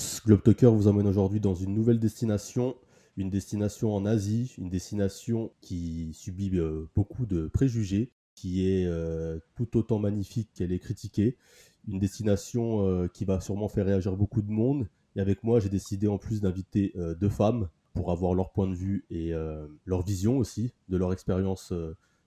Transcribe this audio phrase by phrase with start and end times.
[0.00, 2.74] Tous, vous emmène aujourd'hui dans une nouvelle destination,
[3.18, 9.38] une destination en Asie, une destination qui subit euh, beaucoup de préjugés, qui est euh,
[9.56, 11.36] tout autant magnifique qu'elle est critiquée,
[11.86, 14.88] une destination euh, qui va sûrement faire réagir beaucoup de monde.
[15.16, 18.74] Et avec moi, j'ai décidé en plus d'inviter deux femmes pour avoir leur point de
[18.74, 19.32] vue et
[19.84, 21.74] leur vision aussi de leur expérience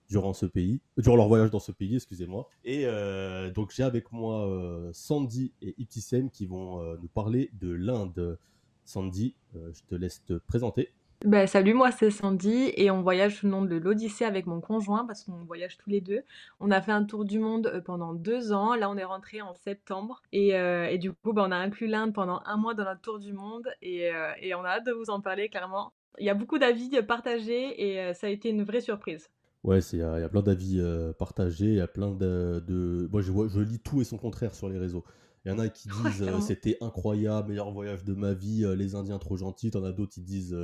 [0.10, 2.50] durant ce pays, durant leur voyage dans ce pays, excusez-moi.
[2.64, 7.50] Et euh, donc j'ai avec moi euh, Sandy et Iptissem qui vont euh, nous parler
[7.60, 8.38] de l'Inde.
[8.86, 10.92] Sandy, je te laisse te présenter.
[11.24, 14.60] Ben, salut, moi c'est Sandy et on voyage sous le nom de l'Odyssée avec mon
[14.60, 16.24] conjoint parce qu'on voyage tous les deux.
[16.60, 18.76] On a fait un tour du monde pendant deux ans.
[18.76, 22.14] Là, on est rentré en septembre et, et du coup, ben, on a inclus l'Inde
[22.14, 24.12] pendant un mois dans notre tour du monde et,
[24.42, 25.94] et, on a hâte de vous en parler clairement.
[26.20, 29.30] Il y a beaucoup d'avis partagés et ça a été une vraie surprise.
[29.64, 33.32] Ouais, il y, a plein d'avis euh, partagés, il y a plein de, Moi, je,
[33.32, 35.06] vois, je lis tout et son contraire sur les réseaux.
[35.46, 38.76] Il y en a qui disent euh, c'était incroyable, meilleur voyage de ma vie, euh,
[38.76, 39.72] les Indiens trop gentils.
[39.72, 40.56] T'en as d'autres qui disent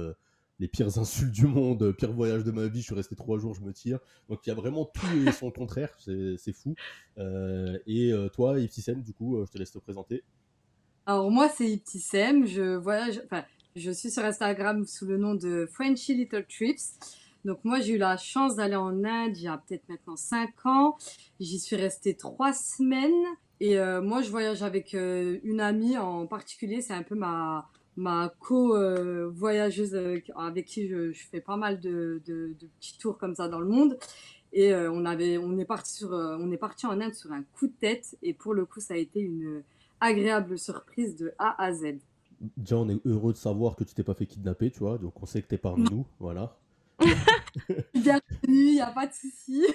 [0.60, 3.54] les pires insultes du monde, pire voyage de ma vie, je suis resté trois jours,
[3.56, 4.00] je me tire.
[4.28, 6.76] Donc il y a vraiment tout et son contraire, c'est fou.
[7.18, 10.24] et toi, Iptissem, du coup, je te laisse te présenter.
[11.06, 13.46] Alors moi, c'est Iptissem, je voyage, enfin,
[13.78, 17.00] je suis sur Instagram sous le nom de Frenchy Little Trips.
[17.46, 20.66] Donc moi, j'ai eu la chance d'aller en Inde il y a peut-être maintenant 5
[20.66, 20.98] ans.
[21.40, 23.26] J'y suis restée 3 semaines.
[23.60, 26.82] Et euh, moi, je voyage avec euh, une amie en particulier.
[26.82, 32.22] C'est un peu ma, ma co-voyageuse euh, avec qui je, je, fais pas mal de,
[32.26, 33.98] de, de, petits tours comme ça dans le monde.
[34.52, 37.68] Et on, avait, on, est parti sur, on est parti en Inde sur un coup
[37.68, 38.18] de tête.
[38.24, 39.62] Et pour le coup, ça a été une
[40.02, 42.00] agréable surprise de A à Z.
[42.58, 44.98] Déjà, on est heureux de savoir que tu t'es pas fait kidnapper, tu vois.
[44.98, 46.08] Donc, on sait que tu es parmi nous.
[46.20, 46.58] Voilà.
[47.94, 49.66] Bienvenue, il n'y a pas de souci.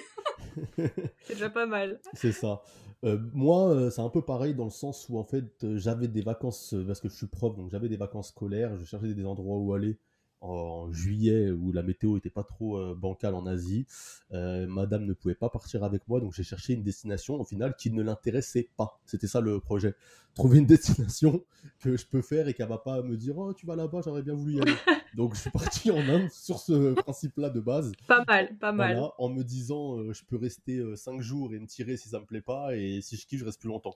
[0.75, 1.99] c'est déjà pas mal.
[2.13, 2.61] C'est ça.
[3.03, 6.07] Euh, moi, euh, c'est un peu pareil dans le sens où en fait, euh, j'avais
[6.07, 9.25] des vacances, parce que je suis prof, donc j'avais des vacances scolaires, je cherchais des
[9.25, 9.99] endroits où aller
[10.41, 13.85] en juillet où la météo était pas trop euh, bancale en Asie.
[14.31, 17.75] Euh, madame ne pouvait pas partir avec moi, donc j'ai cherché une destination au final
[17.75, 18.99] qui ne l'intéressait pas.
[19.05, 19.95] C'était ça le projet.
[20.33, 21.43] Trouver une destination
[21.79, 24.23] que je peux faire et qu'elle va pas me dire oh tu vas là-bas, j'aurais
[24.23, 24.75] bien voulu y aller.
[25.15, 27.91] donc je suis parti en Inde sur ce principe-là de base.
[28.07, 28.99] Pas mal, pas mal.
[29.17, 32.25] en me disant euh, je peux rester 5 jours et me tirer si ça me
[32.25, 33.95] plaît pas et si je kiffe je reste plus longtemps.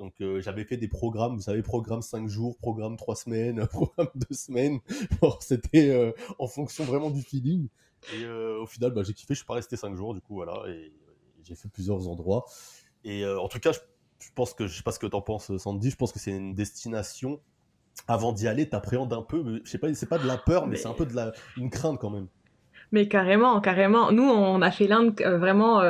[0.00, 4.08] Donc euh, j'avais fait des programmes, vous savez, programme 5 jours, programme 3 semaines, programme
[4.14, 4.80] 2 semaines.
[5.40, 7.68] C'était euh, en fonction vraiment du feeling.
[8.14, 10.34] Et euh, au final, bah, j'ai kiffé, je suis pas resté 5 jours, du coup,
[10.34, 10.54] voilà.
[10.68, 10.92] Et,
[11.44, 12.44] j'ai fait plusieurs endroits.
[13.02, 15.90] Et en tout cas, je, pense que, je sais pas ce que t'en penses, Sandy,
[15.90, 17.40] je pense que c'est une destination.
[18.06, 20.76] Avant d'y aller, t'appréhendes un peu, je sais pas, c'est pas de la peur, mais,
[20.76, 22.28] c'est un peu de la, une crainte quand même.
[22.92, 24.12] Mais carrément, carrément.
[24.12, 25.80] Nous, on a fait l'Inde vraiment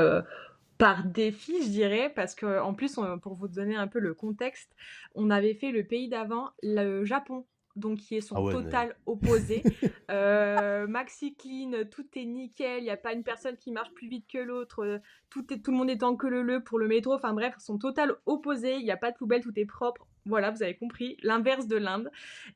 [0.81, 4.75] par défi, je dirais, parce que en plus, pour vous donner un peu le contexte,
[5.15, 7.45] on avait fait le pays d'avant, le Japon,
[7.77, 9.63] donc qui est son ah total opposé.
[10.11, 14.09] euh, maxi clean, tout est nickel, il n'y a pas une personne qui marche plus
[14.09, 16.89] vite que l'autre, tout, est, tout le monde est en queue le le pour le
[16.89, 20.07] métro, enfin bref, son total opposé, il n'y a pas de poubelle, tout est propre.
[20.25, 22.11] Voilà, vous avez compris, l'inverse de l'Inde.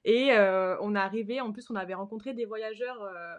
[0.06, 3.36] Et euh, on est arrivé, en plus on avait rencontré des voyageurs euh,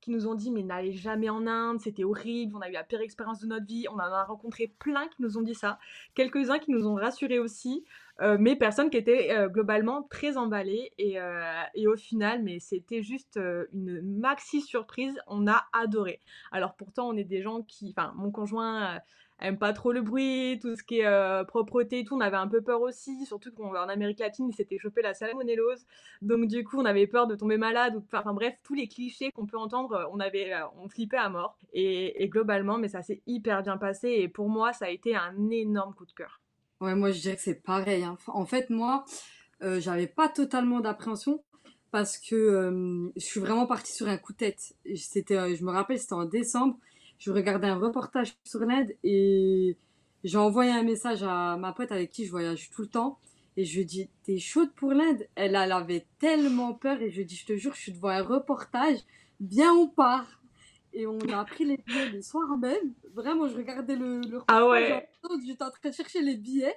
[0.00, 2.84] qui nous ont dit mais n'allez jamais en Inde, c'était horrible, on a eu la
[2.84, 3.86] pire expérience de notre vie.
[3.90, 5.78] On en a rencontré plein qui nous ont dit ça,
[6.14, 7.84] quelques-uns qui nous ont rassurés aussi,
[8.20, 12.58] euh, mais personnes qui étaient euh, globalement très emballées et, euh, et, au final, mais
[12.58, 13.38] c'était juste
[13.72, 15.18] une maxi surprise.
[15.26, 16.20] On a adoré.
[16.52, 19.00] Alors pourtant, on est des gens qui, enfin, mon conjoint
[19.40, 22.14] aime pas trop le bruit, tout ce qui est euh, propreté et tout.
[22.14, 25.84] On avait un peu peur aussi, surtout qu'en Amérique latine, il s'était chopé la salmonellose.
[26.22, 28.02] Donc du coup, on avait peur de tomber malade.
[28.12, 31.28] Enfin bref, tous les clichés qu'on peut entendre, euh, on avait, euh, on flippait à
[31.28, 31.58] mort.
[31.72, 34.08] Et, globalement, mais ça s'est hyper bien passé.
[34.08, 36.40] Et pour moi, ça a été un énorme coup de cœur.
[36.80, 38.04] Ouais, moi je dirais que c'est pareil.
[38.04, 38.16] Hein.
[38.28, 39.04] En fait, moi,
[39.60, 41.42] j'avais pas totalement d'appréhension
[41.90, 44.74] parce que je suis vraiment partie sur un coup de tête.
[44.96, 46.78] C'était, je me rappelle, c'était en décembre
[47.20, 49.76] je regardais un reportage sur l'Inde et
[50.24, 53.18] j'ai envoyé un message à ma pote avec qui je voyage tout le temps.
[53.56, 57.10] Et je lui ai dit, t'es chaude pour l'Inde elle, elle avait tellement peur et
[57.10, 58.98] je lui ai dit, je te jure, je suis devant un reportage,
[59.40, 60.40] viens, on part.
[60.92, 62.94] Et on a pris les billets le soir même.
[63.14, 65.08] Vraiment, je regardais le, le ah reportage.
[65.22, 65.40] Ah ouais.
[65.46, 66.74] J'étais en train de chercher les billets.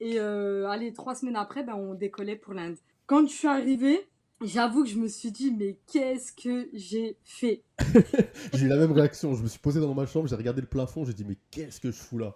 [0.00, 2.76] Et euh, allez, trois semaines après, ben, on décollait pour l'Inde.
[3.06, 4.08] Quand je suis arrivée,
[4.44, 7.62] J'avoue que je me suis dit, mais qu'est-ce que j'ai fait
[8.54, 9.34] J'ai eu la même réaction.
[9.34, 11.80] Je me suis posé dans ma chambre, j'ai regardé le plafond, j'ai dit, mais qu'est-ce
[11.80, 12.34] que je fous là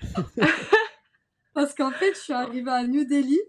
[1.54, 3.40] Parce qu'en fait, je suis arrivée à New Delhi,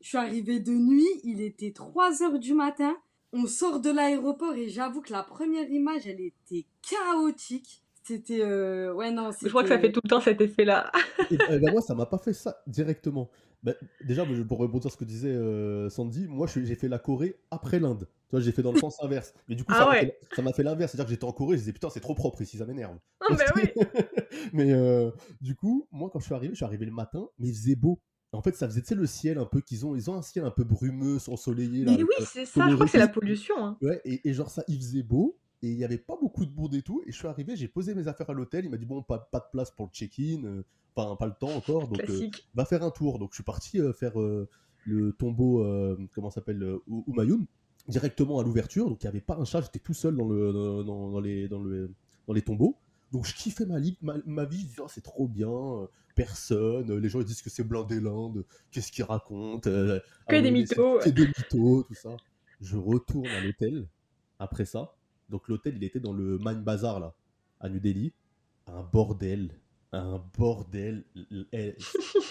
[0.00, 2.96] je suis arrivée de nuit, il était 3 heures du matin.
[3.34, 7.82] On sort de l'aéroport et j'avoue que la première image, elle était chaotique.
[8.02, 8.40] C'était.
[8.42, 10.90] euh, Ouais, non, Je crois que ça fait tout le temps cet effet-là.
[11.30, 13.30] Et, eh ben, moi, ça m'a pas fait ça directement.
[13.62, 13.74] Ben,
[14.04, 17.78] déjà, pour rebondir sur ce que disait euh, Sandy, moi, j'ai fait la Corée après
[17.78, 18.08] l'Inde.
[18.28, 19.34] Tu vois, j'ai fait dans le sens inverse.
[19.48, 20.00] Mais du coup, ça Ah m'a ouais.
[20.00, 20.90] fait, ça m'a fait l'inverse.
[20.92, 22.96] C'est-à-dire que j'étais en Corée, je disais putain, c'est trop propre ici, ça m'énerve.
[23.28, 23.84] Non, mais oui.
[24.52, 25.10] mais euh,
[25.40, 27.76] du coup, moi, quand je suis arrivé, je suis arrivé le matin, mais il faisait
[27.76, 28.00] beau.
[28.34, 29.94] En fait, ça faisait, tu sais, le ciel un peu qu'ils ont.
[29.94, 31.84] Ils ont un ciel un peu brumeux, ensoleillé.
[31.84, 32.66] Là, Mais oui, c'est ça.
[32.68, 33.54] Je crois que c'est la pollution.
[33.58, 33.76] hein.
[33.82, 36.54] Ouais, et, et genre ça, il faisait beau, et il n'y avait pas beaucoup de
[36.54, 37.02] monde et tout.
[37.06, 38.64] Et je suis arrivé, j'ai posé mes affaires à l'hôtel.
[38.64, 40.62] Il m'a dit, bon, pas, pas de place pour le check-in, euh,
[40.96, 42.18] enfin, pas le temps encore, donc euh,
[42.54, 43.18] va faire un tour.
[43.18, 44.48] Donc je suis parti euh, faire euh,
[44.86, 45.64] le tombeau,
[46.14, 46.66] comment ça s'appelle,
[47.06, 47.44] Umayun,
[47.88, 48.88] directement à l'ouverture.
[48.88, 51.20] Donc il n'y avait pas un chat, j'étais tout seul dans, le, dans, dans- dans
[51.20, 51.90] les, dans, le,
[52.26, 52.76] dans les tombeaux.
[53.12, 55.50] Donc je kiffais ma, ma, ma vie, je disais, oh, c'est trop bien,
[56.16, 60.50] personne, les gens ils disent que c'est blindé l'Inde, qu'est-ce qu'ils racontent Que ah des
[60.50, 61.00] mythos.
[61.00, 62.16] c'est- Que des mythos, tout ça.
[62.60, 63.86] Je retourne à l'hôtel
[64.38, 64.94] après ça.
[65.32, 67.14] Donc l'hôtel il était dans le Man Bazar là,
[67.60, 68.12] à New Delhi.
[68.68, 69.50] Un bordel.
[69.94, 71.04] Un bordel.
[71.52, 71.74] Eh,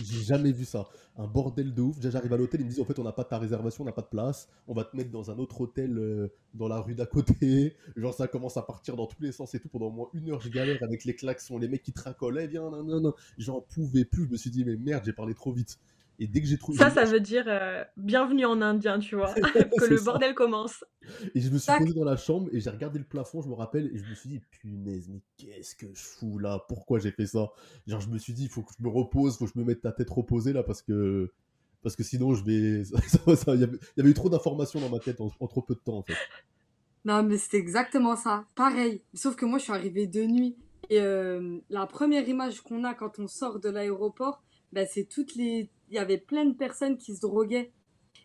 [0.01, 0.88] J'ai jamais vu ça.
[1.15, 1.98] Un bordel de ouf.
[1.98, 3.86] Déjà, j'arrive à l'hôtel, ils me disent en fait, on n'a pas ta réservation, on
[3.86, 4.48] n'a pas de place.
[4.68, 7.75] On va te mettre dans un autre hôtel euh, dans la rue d'à côté.
[7.95, 9.69] Genre, ça commence à partir dans tous les sens et tout.
[9.69, 12.39] Pendant au moins une heure, je galère avec les klaxons, les mecs qui te racolent.
[12.39, 13.13] Eh, viens, non, non, non.
[13.38, 14.25] J'en pouvais plus.
[14.25, 15.77] Je me suis dit, mais merde, j'ai parlé trop vite.
[16.22, 16.78] Et dès que j'ai trouvé.
[16.78, 19.34] Ça, ça veut dire euh, bienvenue en indien, tu vois.
[19.34, 19.42] que
[19.80, 20.04] C'est le ça.
[20.04, 20.86] bordel commence.
[21.34, 23.56] Et je me suis posé dans la chambre et j'ai regardé le plafond, je me
[23.56, 26.64] rappelle, et je me suis dit, punaise, mais qu'est-ce que je fous là?
[26.70, 27.50] Pourquoi j'ai fait ça?
[27.88, 29.66] Genre, je me suis dit, il faut que je me repose, faut que je me
[29.66, 31.34] mette la tête reposée là, parce que,
[31.82, 32.84] parce que sinon, je vais.
[33.48, 35.64] Il y, avait, il y avait eu trop d'informations dans ma tête en, en trop
[35.64, 36.14] peu de temps, en fait.
[37.04, 38.46] Non, mais c'était exactement ça.
[38.54, 39.02] Pareil.
[39.16, 40.56] Sauf que moi, je suis arrivée de nuit.
[40.92, 45.36] Et euh, la première image qu'on a quand on sort de l'aéroport, bah, c'est toutes
[45.36, 45.72] les.
[45.92, 47.72] Il y avait plein de personnes qui se droguaient.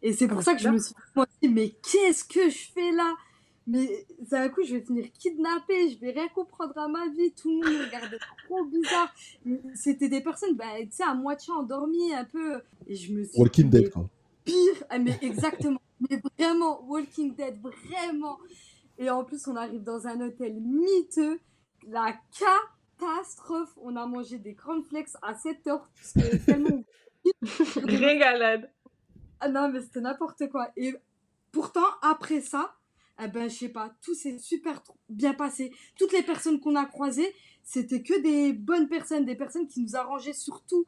[0.02, 0.94] Et c'est pour Ah, ça que je me suis
[1.42, 3.14] dit, mais qu'est-ce que je fais là?
[3.66, 7.32] Mais d'un coup, je vais finir kidnappée, je vais rien comprendre à ma vie.
[7.32, 9.12] Tout le monde me regardait trop bizarre.
[9.74, 12.60] C'était des personnes, bah, tu sais, à moitié endormies, un peu.
[12.86, 14.08] Et je me suis Walking dit, Dead, quoi.
[14.44, 14.84] pire.
[14.88, 15.80] Ah, mais exactement.
[16.08, 18.38] mais vraiment, Walking Dead, vraiment.
[18.98, 21.40] Et en plus, on arrive dans un hôtel miteux.
[21.88, 22.14] La
[22.98, 23.72] catastrophe.
[23.82, 25.88] On a mangé des cornflakes à 7 heures.
[25.96, 26.84] Parce que tellement.
[27.84, 28.70] Régalade.
[29.40, 30.70] Ah non, mais c'était n'importe quoi.
[30.76, 30.94] Et
[31.52, 32.74] pourtant, après ça,
[33.22, 35.72] eh ben, je sais pas, tout s'est super bien passé.
[35.98, 39.96] Toutes les personnes qu'on a croisées, c'était que des bonnes personnes, des personnes qui nous
[39.96, 40.84] arrangeaient surtout.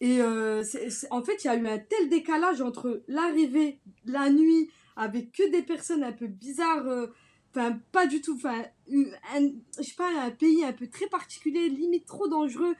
[0.00, 0.64] Et euh,
[1.10, 5.48] en fait, il y a eu un tel décalage entre l'arrivée, la nuit, avec que
[5.50, 7.06] des personnes un peu bizarres, euh,
[7.50, 12.06] enfin, pas du tout, enfin, je sais pas, un pays un peu très particulier, limite
[12.06, 12.74] trop dangereux,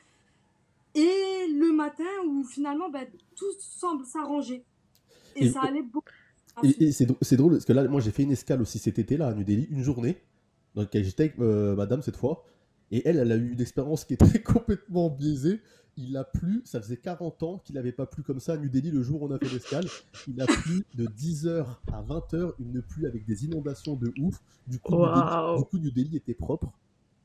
[0.94, 3.06] et le matin où finalement, ben,
[3.36, 4.64] tout semble s'arranger.
[5.36, 6.08] Et, Et- ça allait beaucoup.
[6.62, 8.78] Et, et c'est dr- c'est drôle parce que là, moi, j'ai fait une escale aussi
[8.78, 10.18] cet été-là à New Delhi, une journée.
[10.74, 12.44] Donc, j'étais avec euh, madame cette fois.
[12.90, 15.60] Et elle, elle a eu une expérience qui est très complètement biaisée.
[15.96, 18.68] Il a plu, ça faisait 40 ans qu'il n'avait pas plu comme ça à New
[18.68, 19.86] Delhi le jour où on a fait l'escale.
[20.28, 24.38] Il a plu de 10h à 20h, une pluie avec des inondations de ouf.
[24.66, 25.58] Du coup, New Delhi, Waouh.
[25.58, 26.70] du coup, New Delhi était propre.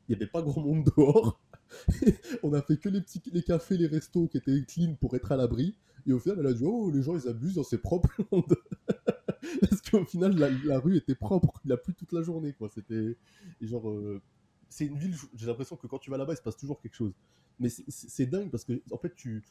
[0.07, 1.39] Il n'y avait pas grand monde dehors.
[2.43, 5.31] on a fait que les petits les cafés, les restos qui étaient clean pour être
[5.31, 5.75] à l'abri.
[6.05, 8.09] Et au final, elle a dit Oh, les gens ils abusent, c'est propre.
[9.69, 11.59] Parce qu'au final, la, la rue était propre.
[11.65, 12.69] Il a plu toute la journée, quoi.
[12.69, 13.17] C'était.
[13.61, 13.89] genre.
[13.89, 14.21] euh,
[14.69, 16.95] C'est une ville, j'ai l'impression que quand tu vas là-bas, il se passe toujours quelque
[16.95, 17.13] chose.
[17.59, 19.43] Mais c'est- dingue parce que, en fait, tu.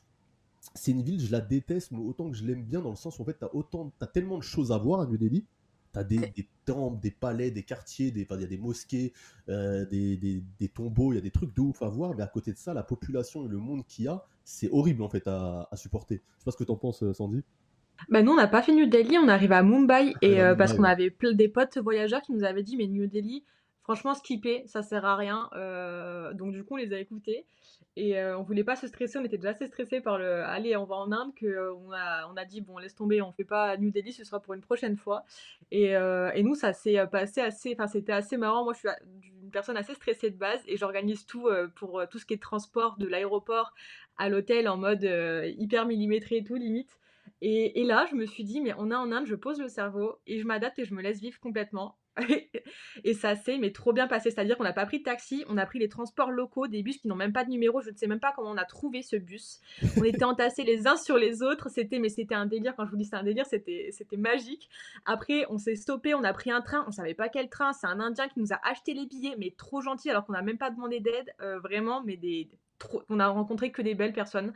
[0.75, 3.23] C'est une ville, je la déteste, autant que je l'aime bien, dans le sens où,
[3.23, 3.93] en fait, t'as autant.
[3.99, 5.45] T'as tellement de choses à voir à New Delhi.
[5.97, 9.15] T'as des, des temples, des palais, des quartiers, des- enfin, il y a des mosquées,
[9.49, 12.23] euh, des, des- des tombeaux, il y a des trucs de ouf à voir, mais
[12.23, 15.09] à côté de ça, la population et le monde qu'il y a, c'est horrible en
[15.09, 16.17] fait à, à supporter.
[16.35, 17.43] Je sais pas ce que t'en penses, euh, Sandy.
[18.11, 20.55] Bah nous, on n'a pas fait New Delhi, on arrive à Mumbai et à euh,
[20.55, 23.45] parce qu'on avait plein des potes voyageurs qui nous avaient dit mais New Delhi,
[23.83, 25.49] franchement skipper, ça sert à rien.
[25.55, 27.47] Euh, donc du coup, on les a écoutés
[27.97, 30.77] et euh, on voulait pas se stresser, on était déjà assez stressé par le allez,
[30.77, 33.33] on va en Inde que euh, on a on a dit bon laisse tomber, on
[33.33, 35.25] fait pas New Delhi, ce sera pour une prochaine fois.
[35.71, 38.65] Et, euh, et nous, ça s'est euh, passé assez, enfin c'était assez marrant.
[38.65, 38.99] Moi, je suis a-
[39.43, 42.35] une personne assez stressée de base et j'organise tout euh, pour euh, tout ce qui
[42.35, 43.75] est transport de l'aéroport
[44.19, 46.99] à l'hôtel en mode euh, hyper millimétré et tout limite.
[47.43, 49.69] Et, et là, je me suis dit, mais on est en Inde, je pose le
[49.69, 51.97] cerveau et je m'adapte et je me laisse vivre complètement.
[53.05, 54.31] et ça s'est mais trop bien passé.
[54.31, 56.99] C'est-à-dire qu'on n'a pas pris de taxi, on a pris les transports locaux, des bus
[56.99, 57.81] qui n'ont même pas de numéro.
[57.81, 59.61] Je ne sais même pas comment on a trouvé ce bus.
[59.99, 61.69] On était entassés les uns sur les autres.
[61.69, 62.75] C'était, mais c'était un délire.
[62.77, 64.69] Quand je vous dis c'est un délire, c'était, c'était magique.
[65.05, 66.85] Après, on s'est stoppé, on a pris un train.
[66.89, 67.73] On savait pas quel train.
[67.73, 70.43] C'est un Indien qui nous a acheté les billets, mais trop gentil alors qu'on n'a
[70.43, 71.35] même pas demandé d'aide.
[71.41, 74.53] Euh, vraiment, mais des, trop, on a rencontré que des belles personnes.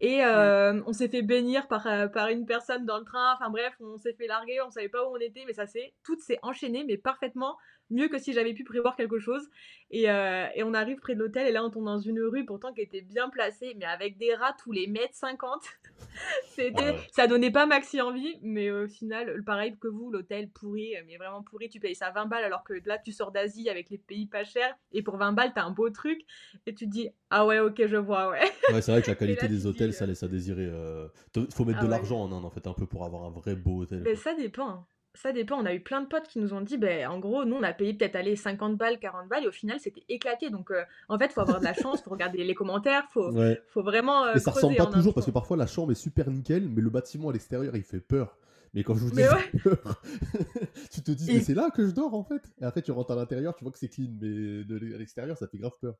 [0.00, 3.32] Et euh, on s'est fait bénir par, euh, par une personne dans le train.
[3.34, 5.94] Enfin bref, on s'est fait larguer, on savait pas où on était, mais ça s'est
[6.04, 7.56] tout s'est enchaîné, mais parfaitement
[7.90, 9.48] mieux que si j'avais pu prévoir quelque chose.
[9.90, 12.44] Et, euh, et on arrive près de l'hôtel et là on tombe dans une rue
[12.44, 15.62] pourtant qui était bien placée, mais avec des rats tous les mètres 50.
[16.48, 21.16] C'était, ça donnait pas maxi envie, mais au final, pareil que vous, l'hôtel pourri, mais
[21.16, 23.98] vraiment pourri, tu payes ça 20 balles alors que là tu sors d'Asie avec les
[23.98, 26.22] pays pas chers et pour 20 balles t'as un beau truc
[26.66, 28.40] et tu te dis ah ouais ok je vois ouais.
[28.72, 30.64] Ouais c'est vrai que la qualité des hôtels ça laisse à désirer.
[30.64, 31.08] Il euh,
[31.54, 33.54] faut mettre ah de l'argent en Inde en fait un peu pour avoir un vrai
[33.54, 34.02] beau hôtel.
[34.04, 35.56] Mais ça dépend ça dépend.
[35.56, 37.62] On a eu plein de potes qui nous ont dit, ben, en gros, nous, on
[37.62, 40.50] a payé peut-être aller 50 balles, 40 balles, et au final, c'était éclaté.
[40.50, 43.30] Donc, euh, en fait, il faut avoir de la chance, faut regarder les commentaires, faut,
[43.68, 44.24] faut vraiment.
[44.24, 46.82] Euh, mais ça ressemble pas toujours, parce que parfois, la chambre est super nickel, mais
[46.82, 48.36] le bâtiment à l'extérieur, il fait peur.
[48.74, 49.22] Mais quand je vous dis
[49.62, 50.02] peur,
[50.92, 52.42] tu te dis, mais c'est là que je dors, en fait.
[52.60, 55.36] Et après, tu rentres à l'intérieur, tu vois que c'est clean, mais de, à l'extérieur,
[55.36, 55.94] ça fait grave peur.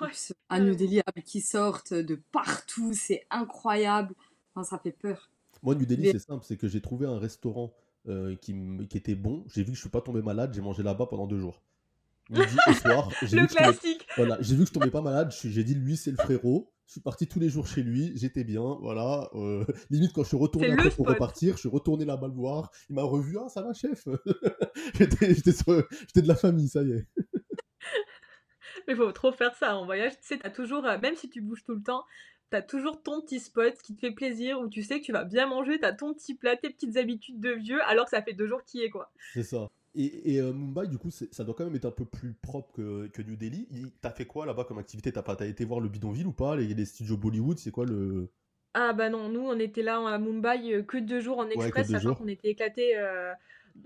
[0.00, 0.08] Ouais.
[0.48, 4.14] Un New Delhi qui sortent de partout, c'est incroyable.
[4.62, 5.30] ça fait peur.
[5.62, 7.72] Moi, New Delhi, c'est simple, c'est que j'ai trouvé un restaurant
[8.08, 8.54] euh, qui,
[8.88, 9.44] qui, était bon.
[9.52, 11.62] J'ai vu que je suis pas tombé malade, j'ai mangé là-bas pendant deux jours.
[12.30, 13.10] Midi et soir.
[13.20, 14.06] le classique.
[14.16, 15.32] Voilà, j'ai vu que je tombais pas malade.
[15.44, 16.72] J'ai dit lui c'est le frérot.
[16.86, 19.30] Je suis parti tous les jours chez lui, j'étais bien, voilà.
[19.34, 22.70] Euh, limite quand je suis retourné après pour repartir, je suis retourné là-bas le voir.
[22.90, 24.06] Il m'a revu, ah ça va chef?
[24.94, 27.06] j'étais de la famille, ça y est.
[28.88, 30.12] Mais faut trop faire ça en voyage.
[30.20, 32.04] Tu sais, t'as toujours, euh, même si tu bouges tout le temps,
[32.52, 35.24] t'as toujours ton petit spot qui te fait plaisir, où tu sais que tu vas
[35.24, 38.34] bien manger, t'as ton petit plat, tes petites habitudes de vieux, alors que ça fait
[38.34, 39.10] deux jours qu'il est, quoi.
[39.32, 39.70] C'est ça.
[39.94, 43.08] Et, euh, Mumbai, du coup, ça doit quand même être un peu plus propre que,
[43.08, 43.66] que New Delhi.
[44.02, 45.12] T'as fait quoi là-bas comme activité?
[45.12, 46.56] T'as as été voir le bidonville ou pas?
[46.56, 48.30] Les, les studios Bollywood, c'est quoi le...
[48.74, 51.90] Ah bah non, nous on était là à Mumbai euh, que deux jours en express,
[51.90, 52.96] sachant qu'on était éclatés.
[52.96, 53.32] Euh,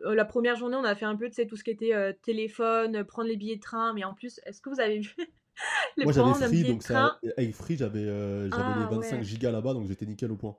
[0.05, 1.93] la première journée, on a fait un peu, de tout ce qui était
[2.23, 5.15] téléphone, prendre les billets de train, mais en plus, est-ce que vous avez vu
[5.99, 9.87] Moi j'avais Free, donc ça, avec Free j'avais euh, ah, les 25 gigas là-bas, donc
[9.87, 10.57] j'étais nickel au point.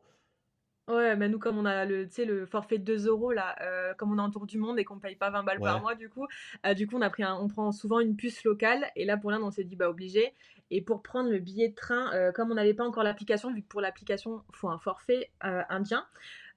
[0.89, 4.13] Ouais, mais nous, comme on a le, le forfait de 2 euros, là, euh, comme
[4.13, 6.07] on est en tour du monde et qu'on paye pas 20 balles par mois, du
[6.07, 6.25] coup,
[6.65, 8.85] euh, du coup on, a pris on prend souvent une puce locale.
[8.95, 10.33] Et là, pour l'Inde, on s'est dit, bah, obligé.
[10.71, 13.67] Et pour prendre le billet de train, comme on n'avait pas encore l'application, vu que
[13.67, 16.05] pour l'application, il faut un forfait indien,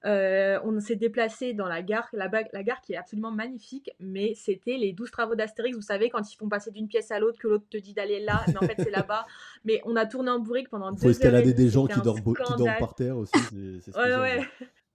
[0.05, 4.33] euh, on s'est déplacé dans la gare, la, la, gare qui est absolument magnifique, mais
[4.35, 5.75] c'était les 12 travaux d'Astérix.
[5.75, 8.19] Vous savez, quand ils font passer d'une pièce à l'autre, que l'autre te dit d'aller
[8.19, 9.25] là, mais en fait c'est là-bas.
[9.63, 11.11] Mais on a tourné en bourrique pendant deux heures.
[11.11, 12.33] Il faut escalader des gens qui dorment,
[12.79, 13.31] par terre aussi.
[13.81, 14.47] C'est ouais, ouais.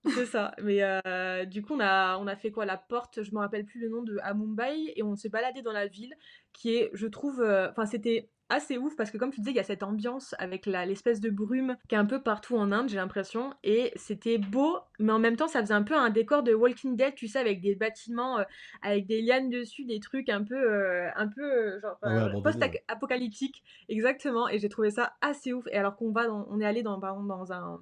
[0.15, 0.53] C'est ça.
[0.61, 2.65] Mais euh, du coup, on a, on a fait quoi?
[2.65, 5.61] La porte, je me rappelle plus le nom de à Mumbai, et on s'est baladé
[5.61, 6.13] dans la ville,
[6.53, 9.57] qui est, je trouve, euh, enfin, c'était assez ouf parce que comme tu disais, il
[9.57, 12.89] y a cette ambiance avec l'espèce de brume qui est un peu partout en Inde,
[12.89, 16.43] j'ai l'impression, et c'était beau, mais en même temps, ça faisait un peu un décor
[16.43, 18.43] de Walking Dead, tu sais, avec des bâtiments, euh,
[18.81, 24.47] avec des lianes dessus, des trucs un peu, euh, un peu euh, genre post-apocalyptique, exactement.
[24.47, 25.65] Et j'ai trouvé ça assez ouf.
[25.71, 27.81] Et alors qu'on va, on est allé dans, exemple, dans un,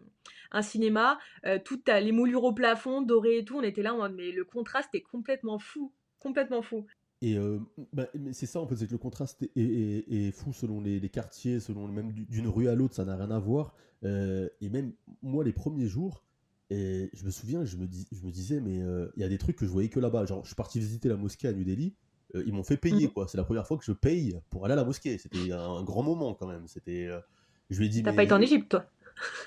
[0.52, 1.20] un cinéma,
[1.64, 4.44] toutes les moulures au plafond, dorées et tout, on était là en mode, mais le
[4.44, 6.86] contraste est complètement fou, complètement fou.
[7.22, 7.60] Et euh,
[7.94, 11.88] bah, c'est ça en fait, c'est que le contraste est, fou selon les, quartiers, selon
[11.88, 13.74] même d'une rue à l'autre, ça n'a rien à voir.
[14.04, 16.24] Euh, et même moi, les premiers jours,
[16.70, 19.30] et je me souviens, je me, dis, je me disais, mais euh, il y a
[19.30, 20.26] des trucs que je voyais que là-bas.
[20.26, 21.96] Genre, je suis parti visiter la mosquée à New Delhi,
[22.34, 23.14] ils m'ont fait payer, mhm.
[23.14, 23.28] quoi.
[23.30, 25.18] C'est la première fois que je paye pour aller à la mosquée.
[25.18, 26.68] C'était un, grand moment quand même.
[26.68, 27.10] C'était,
[27.70, 28.04] je lui ai dit.
[28.04, 28.86] T'as pas été en Égypte, toi?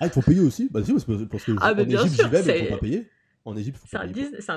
[0.01, 0.71] Ah, il faut payer aussi?
[0.71, 2.81] Bah, si, parce que, parce que ah, en Égypte, j'y vais, mais il faut pas
[2.81, 3.09] payer.
[3.45, 4.07] En Égypte, C'est un,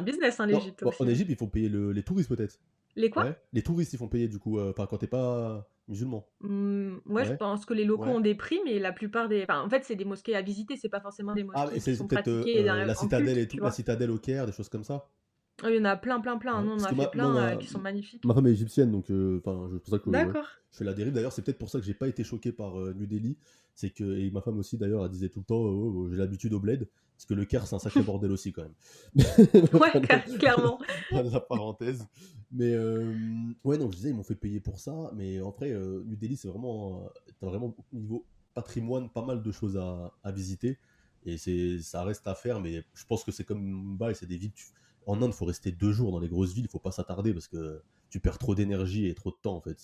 [0.02, 0.84] business, en Égypte.
[1.00, 2.58] En Égypte, il faut payer les touristes peut-être.
[2.96, 6.28] Les quoi Les touristes, ils font payer du coup, euh, quand t'es pas musulman.
[6.42, 9.44] Mmh, moi, je pense que les locaux ont des prix, mais la plupart des.
[9.44, 11.92] Enfin, en fait, c'est des mosquées à visiter, c'est pas forcément des ah, mosquées ah,
[11.92, 12.70] qui sont pratiquées.
[12.70, 15.08] Euh, la citadelle et tout, la citadelle au Caire, des choses comme ça.
[15.64, 16.62] Oh, il y en a plein, plein, plein.
[16.64, 18.26] Nous, on a fait plein euh, qui sont magnifiques.
[18.26, 21.14] Ma femme est égyptienne, donc enfin, c'est pour ça que je fais la dérive.
[21.14, 23.38] D'ailleurs, c'est peut-être pour ça que j'ai pas été choqué par New Delhi.
[23.76, 26.18] C'est que et ma femme aussi, d'ailleurs, elle disait tout le temps, oh, oh, j'ai
[26.18, 26.88] l'habitude au bled.
[27.22, 28.74] Parce que le Caire, c'est un sacré bordel aussi, quand même.
[29.16, 30.02] ouais,
[30.40, 30.80] clairement.
[31.12, 32.08] la parenthèse.
[32.52, 33.14] Mais euh,
[33.64, 35.12] ouais, non, je disais, ils m'ont fait payer pour ça.
[35.16, 37.08] Mais après, euh, New Delhi, c'est vraiment.
[37.40, 40.80] T'as vraiment, au niveau patrimoine, pas mal de choses à, à visiter.
[41.24, 44.54] Et ça reste à faire, mais je pense que c'est comme Mumbai, c'est des villes.
[45.06, 47.34] En Inde, il faut rester deux jours dans les grosses villes, il faut pas s'attarder
[47.34, 49.80] parce que tu perds trop d'énergie et trop de temps, en fait.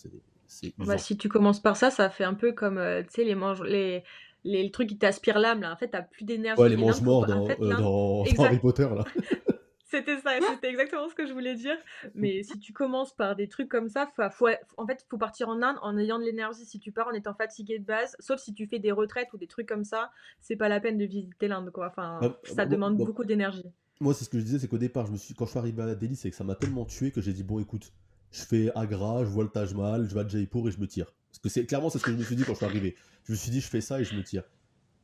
[0.47, 3.23] C'est, bah, si tu commences par ça, ça fait un peu comme, euh, tu sais,
[3.23, 4.03] les, mange les,
[4.43, 5.73] les, trucs qui t'aspirent l'âme, là.
[5.73, 6.61] En fait, t'as plus d'énergie.
[6.61, 9.03] Ouais, les mange-morts dans, euh, dans, Harry Potter, là.
[9.83, 11.77] c'était ça, c'était exactement ce que je voulais dire.
[12.15, 14.47] Mais si tu commences par des trucs comme ça, faut,
[14.77, 16.65] en fait, il faut partir en Inde en ayant de l'énergie.
[16.65, 19.37] Si tu pars en étant fatigué de base, sauf si tu fais des retraites ou
[19.37, 21.87] des trucs comme ça, c'est pas la peine de visiter l'Inde, quoi.
[21.87, 23.65] Enfin, bah, ça bah, demande beaucoup d'énergie.
[23.99, 25.59] Moi, c'est ce que je disais, c'est qu'au départ, je me suis, quand je suis
[25.59, 27.91] arrivé à Delhi, c'est que ça m'a tellement tué que j'ai dit, bon, écoute,
[28.31, 30.87] je fais Agra, je vois le Taj Mahal, je vais à Jaipur et je me
[30.87, 31.13] tire.
[31.29, 32.95] Parce que c'est clairement c'est ce que je me suis dit quand je suis arrivé.
[33.25, 34.43] Je me suis dit je fais ça et je me tire.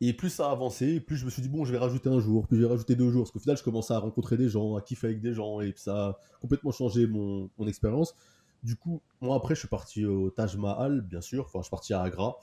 [0.01, 2.19] Et plus ça a avancé, plus je me suis dit bon je vais rajouter un
[2.19, 3.23] jour, puis je vais rajouter deux jours.
[3.23, 5.73] Parce qu'au final je commençais à rencontrer des gens, à kiffer avec des gens et
[5.75, 8.15] ça a complètement changé mon, mon expérience.
[8.63, 11.45] Du coup, moi après, je suis parti au Taj Mahal, bien sûr.
[11.45, 12.37] Enfin, je suis parti à Agra.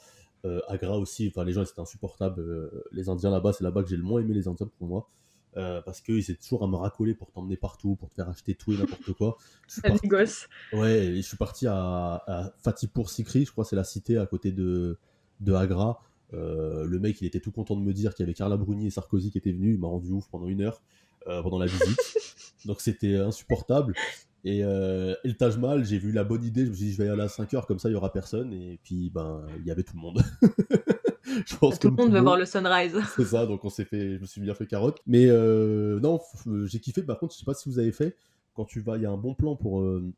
[0.44, 2.40] Euh, Agra aussi, enfin, les gens étaient insupportables.
[2.40, 5.08] Euh, les Indiens là-bas, c'est là-bas que j'ai le moins aimé les Indiens pour moi.
[5.56, 8.54] Euh, parce qu'ils étaient toujours à me racoler pour t'emmener partout, pour te faire acheter
[8.54, 9.36] tout et n'importe quoi.
[9.66, 10.48] Je suis gosse.
[10.72, 14.26] Ouais, et je suis parti à, à Fatihpur Sikri, je crois c'est la cité à
[14.26, 14.98] côté de,
[15.40, 16.02] de Agra.
[16.32, 18.90] le mec, il était tout content de me dire qu'il y avait Carla Bruni et
[18.90, 19.74] Sarkozy qui étaient venus.
[19.74, 20.82] Il m'a rendu ouf pendant une heure
[21.26, 21.98] pendant la visite.
[22.64, 23.94] Donc c'était insupportable.
[24.44, 26.98] Et, euh, le Taj Mahal, j'ai vu la bonne idée, je me suis dit je
[26.98, 28.52] vais y aller à 5 heures, comme ça il y aura personne.
[28.52, 30.22] Et puis ben il y avait tout le monde.
[31.46, 32.96] je pense tout le monde veut voir le sunrise.
[33.16, 35.00] C'est ça, donc on s'est fait, je me suis bien fait carotte.
[35.06, 36.20] Mais euh, non,
[36.64, 37.02] j'ai kiffé.
[37.02, 38.16] Par contre, je sais pas si vous avez fait,
[38.54, 40.12] quand tu vas, il y a un bon plan pour euh,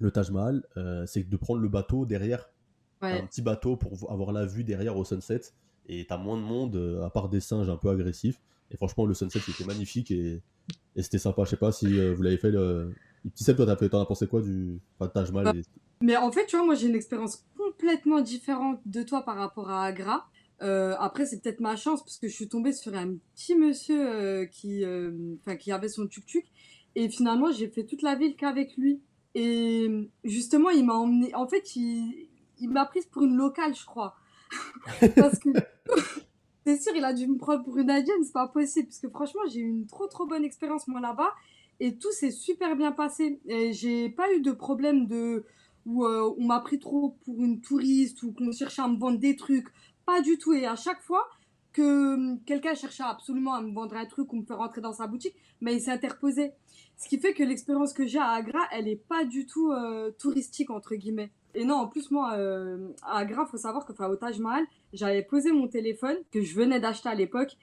[0.00, 2.50] le Taj Mahal, euh, c'est de prendre le bateau derrière,
[3.02, 5.40] un petit bateau pour avoir la vue derrière au sunset.
[5.86, 8.40] Et t'as moins de monde, à part des singes un peu agressifs.
[8.70, 10.40] Et franchement, le sunset était magnifique et,
[10.96, 11.44] et c'était sympa.
[11.44, 12.50] Je sais pas si vous l'avez fait.
[12.50, 12.94] Le
[13.30, 14.80] Petit Seb, toi, t'en as pensé quoi du
[15.12, 15.62] Taj Mahal bah,
[16.04, 19.70] Mais en fait, tu vois, moi, j'ai une expérience complètement différente de toi par rapport
[19.70, 20.28] à Agra.
[20.60, 24.06] Euh, après, c'est peut-être ma chance parce que je suis tombée sur un petit monsieur
[24.06, 25.10] euh, qui, euh,
[25.58, 26.44] qui avait son tuk-tuk
[26.94, 29.00] et finalement, j'ai fait toute la ville qu'avec lui.
[29.34, 29.88] Et
[30.24, 31.34] justement, il m'a emmené.
[31.34, 34.14] En fait, il, il m'a prise pour une locale, je crois.
[35.16, 35.48] parce que
[36.66, 38.88] c'est sûr, il a dû me prendre pour une indienne, c'est pas possible.
[38.88, 41.32] Parce que franchement, j'ai eu une trop trop bonne expérience moi là-bas
[41.80, 43.40] et tout s'est super bien passé.
[43.46, 45.46] Et j'ai pas eu de problème de
[45.86, 49.18] où euh, on m'a pris trop pour une touriste ou qu'on cherchait à me vendre
[49.18, 49.68] des trucs.
[50.06, 50.52] Pas du tout.
[50.52, 51.28] Et à chaque fois
[51.72, 54.92] que hum, quelqu'un cherchait absolument à me vendre un truc ou me faire rentrer dans
[54.92, 56.52] sa boutique, mais il s'est interposé.
[56.96, 60.10] Ce qui fait que l'expérience que j'ai à Agra, elle est pas du tout euh,
[60.18, 61.30] touristique entre guillemets.
[61.54, 64.64] Et non, en plus moi, euh, à Agra, faut savoir que, enfin, au Taj Mahal,
[64.92, 67.56] j'avais posé mon téléphone que je venais d'acheter à l'époque.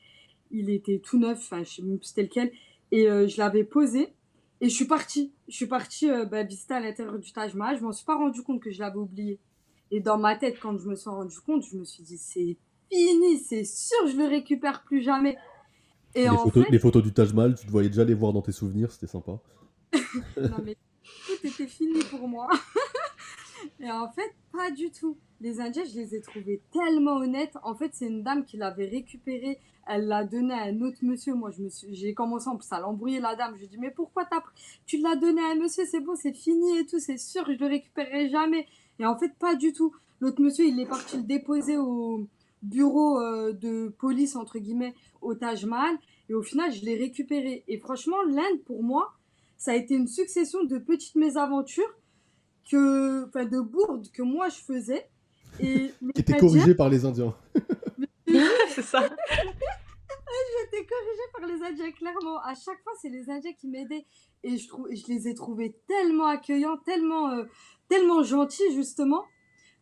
[0.52, 2.52] Il était tout neuf, enfin, je sais plus c'était lequel
[2.94, 4.14] et je l'avais posé
[4.62, 5.34] et je suis partie.
[5.48, 7.78] Je suis partie euh, bah, visiter à l'intérieur du Taj Mahal.
[7.78, 9.40] Je m'en suis pas rendu compte que je l'avais oublié.
[9.90, 12.58] Et dans ma tête, quand je me suis rendu compte, je me suis dit c'est
[12.90, 15.38] fini, c'est sûr, je le récupère plus jamais.
[16.14, 18.42] Et les, photos, les photos du Taj Mahal, tu te voyais déjà les voir dans
[18.42, 19.40] tes souvenirs, c'était sympa.
[20.38, 20.78] non mais
[21.26, 22.48] tout était fini pour moi.
[23.80, 25.18] Et en fait, pas du tout.
[25.42, 27.58] Les Indiens, je les ai trouvés tellement honnêtes.
[27.64, 29.58] En fait, c'est une dame qui l'avait récupéré.
[29.88, 31.34] Elle l'a donné à un autre monsieur.
[31.34, 33.54] Moi, je me suis, j'ai commencé en plus à l'embrouiller la dame.
[33.56, 34.30] Je lui ai dit, mais pourquoi
[34.86, 37.58] tu l'as donné à un monsieur, c'est bon, c'est fini et tout, c'est sûr, je
[37.58, 38.68] le récupérerai jamais.
[39.00, 39.96] Et en fait, pas du tout.
[40.20, 42.28] L'autre monsieur, il est parti le déposer au
[42.62, 45.98] bureau euh, de police, entre guillemets, au Taj Mahal.
[46.30, 47.64] Et au final, je l'ai récupéré.
[47.68, 49.14] Et franchement, l'Inde, pour moi,
[49.58, 51.96] ça a été une succession de petites mésaventures
[52.70, 55.08] que, enfin, de bourdes que moi je faisais.
[55.60, 57.36] Et qui était corrigé par les Indiens.
[58.70, 59.02] c'est ça.
[60.60, 62.40] J'étais corrigée par les Indiens, clairement.
[62.40, 64.06] À chaque fois, c'est les Indiens qui m'aidaient.
[64.44, 67.44] Et je, trouve, je les ai trouvés tellement accueillants, tellement, euh,
[67.90, 69.26] tellement gentils, justement,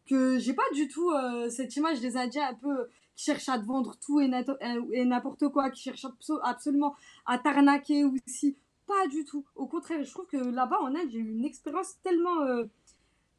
[0.07, 3.59] que j'ai pas du tout euh, cette image des Indiens un peu qui cherchent à
[3.59, 6.07] te vendre tout et n'importe quoi, qui cherchent
[6.43, 8.57] absolument à t'arnaquer aussi.
[8.87, 9.45] Pas du tout.
[9.55, 12.65] Au contraire, je trouve que là-bas, en Inde, j'ai eu une expérience tellement, euh,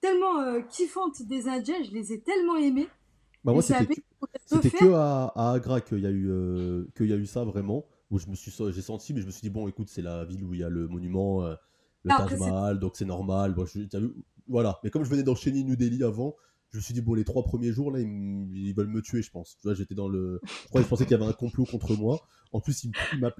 [0.01, 1.83] tellement euh, kiffante des Indiens.
[1.85, 2.89] Je les ai tellement aimés.
[3.45, 7.45] Bah moi, c'était que, à, Agra qu'il y, a eu, euh, y a eu ça
[7.45, 7.87] vraiment.
[8.11, 10.25] Où je me suis, j'ai senti, mais je me suis dit, bon, écoute, c'est la
[10.25, 13.55] ville où il y a le monument, le Taj Mahal, donc c'est normal.
[13.55, 13.81] Bon, je,
[14.49, 14.81] voilà.
[14.83, 16.35] Mais comme je venais d'enchaîner New Delhi avant,
[16.71, 19.31] je me suis dit, bon, les trois premiers jours, là, ils, veulent me tuer, je
[19.31, 19.57] pense.
[19.61, 20.41] Tu vois, j'étais dans le.
[20.75, 22.21] Je, pensais qu'il y avait un complot contre moi.
[22.53, 22.93] En plus, ils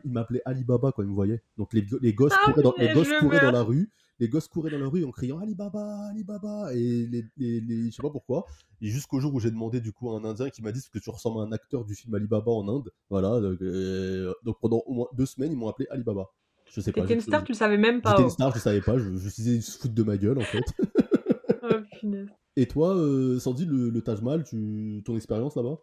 [0.05, 1.43] m'appelaient Alibaba quand ils me voyaient.
[1.57, 3.91] Donc, les, les gosses, ah couraient, dans, les gosses couraient dans la rue.
[4.21, 6.75] Les gosses couraient dans la rue en criant Alibaba, Alibaba.
[6.75, 8.45] Et les, les, je sais pas pourquoi.
[8.83, 10.99] Et jusqu'au jour où j'ai demandé, du coup, à un Indien qui m'a dit que
[10.99, 12.91] tu ressembles à un acteur du film Alibaba en Inde?
[13.09, 13.41] Voilà.
[13.41, 16.29] Donc, euh, pendant au moins deux semaines, ils m'ont appelé Alibaba.
[16.67, 17.01] Je sais pas.
[17.01, 18.11] T'étais une star, tu le savais même pas.
[18.11, 18.31] J'étais une oh.
[18.31, 18.99] star, je savais pas.
[18.99, 20.65] Je, je disais, se foutre de ma gueule, en fait.
[21.63, 22.29] oh, punaise.
[22.57, 25.79] Et toi, euh, Sandy, le, le Taj Mahal, tu, ton expérience là-bas?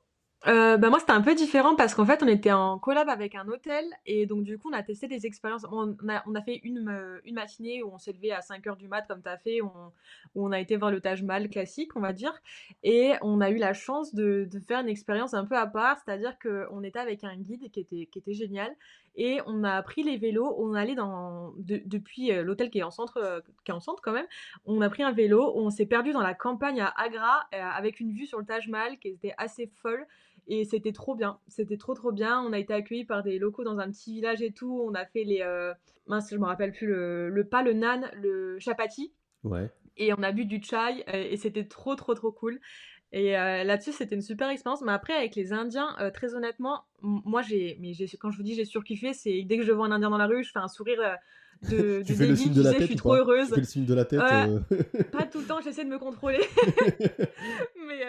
[0.45, 3.33] Euh, bah moi c'était un peu différent parce qu'en fait on était en collab avec
[3.33, 5.65] un hôtel et donc du coup on a testé des expériences.
[5.71, 6.83] On a, fait une,
[7.31, 9.71] matinée où on s'est levé à 5h du mat comme tu as fait, où
[10.35, 12.33] on, a été voir le Taj Mahal classique on va dire
[12.83, 15.97] et on a eu la chance de, de faire une expérience un peu à part,
[16.05, 18.71] c'est-à-dire qu'on était avec un guide qui était, qui était génial
[19.17, 22.91] et on a pris les vélos, on allait dans depuis euh, l'hôtel qui est en
[22.91, 24.27] centre euh, qui est en centre quand même,
[24.65, 27.99] on a pris un vélo, on s'est perdu dans la campagne à Agra euh, avec
[27.99, 30.05] une vue sur le Taj Mahal qui était assez folle
[30.47, 32.41] et c'était trop bien, c'était trop trop bien.
[32.41, 34.81] On a été accueillis par des locaux dans un petit village et tout.
[34.85, 35.43] On a fait les
[36.05, 39.11] mince, je me rappelle plus le, le pas, le nan, le chapati.
[39.43, 39.69] Ouais.
[39.97, 42.61] Et on a bu du chai et c'était trop trop trop cool.
[43.13, 44.81] Et euh, là-dessus, c'était une super expérience.
[44.81, 48.55] Mais après, avec les Indiens, euh, très honnêtement, moi, j'ai, mais quand je vous dis
[48.55, 50.67] j'ai surkiffé, c'est dès que je vois un Indien dans la rue, je fais un
[50.67, 51.15] sourire euh,
[51.69, 53.47] de, tu fais le signe de la tête, je suis trop heureuse.
[53.47, 54.19] Tu fais le signe de la tête.
[55.11, 56.39] pas tout le temps, j'essaie de me contrôler.
[57.87, 58.03] mais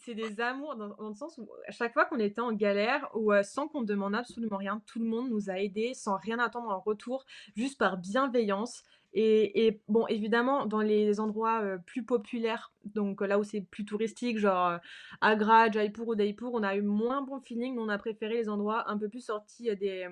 [0.00, 3.08] c'est des amours dans, dans, le sens où à chaque fois qu'on était en galère
[3.14, 6.70] ou sans qu'on demande absolument rien, tout le monde nous a aidés sans rien attendre
[6.70, 8.82] en retour, juste par bienveillance.
[9.16, 14.78] Et, bon, évidemment, dans les endroits plus populaires, donc là où c'est plus touristique, genre
[15.20, 17.78] Agra, Jaipur ou Daipur, on a eu moins bon feeling.
[17.78, 20.08] On a préféré les endroits un peu plus sortis des,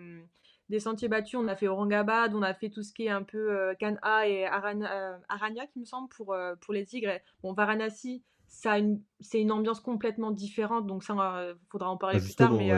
[0.68, 1.40] des sentiers battus.
[1.40, 4.46] On a fait Aurangabad, on a fait tout ce qui est un peu Kanha et
[4.46, 7.18] Aranya, qui me semble, pour, pour les tigres.
[7.42, 12.34] Bon, Varanasi, c'est une ambiance complètement différente, donc ça, il faudra en parler bah, plus
[12.34, 12.52] tard.
[12.52, 12.70] Mais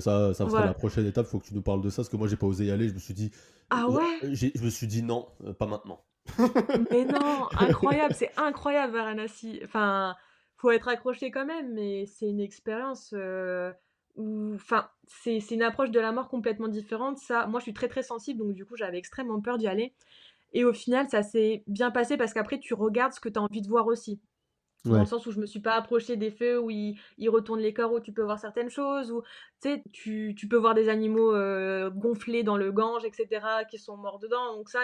[0.00, 2.08] ça, ça sera la prochaine étape, il faut que tu nous parles de ça, parce
[2.08, 3.30] que moi, j'ai pas osé y aller, je me suis dit,
[3.70, 4.18] ah ouais?
[4.22, 6.02] Je me suis dit non, euh, pas maintenant.
[6.90, 9.60] mais non, incroyable, c'est incroyable Varanasi.
[9.64, 10.14] Enfin,
[10.56, 13.72] faut être accroché quand même, mais c'est une expérience euh,
[14.16, 17.18] où, enfin, c'est une approche de la mort complètement différente.
[17.18, 19.94] Ça, moi, je suis très très sensible, donc du coup, j'avais extrêmement peur d'y aller.
[20.54, 23.42] Et au final, ça s'est bien passé parce qu'après, tu regardes ce que tu as
[23.42, 24.20] envie de voir aussi.
[24.84, 26.96] Dans le sens où je me suis pas approché des feux où ils,
[27.28, 29.22] retournent les corps, où tu peux voir certaines choses, où
[29.92, 33.26] tu, tu peux voir des animaux euh, gonflés dans le Gange, etc.,
[33.68, 34.56] qui sont morts dedans.
[34.56, 34.80] Donc ça,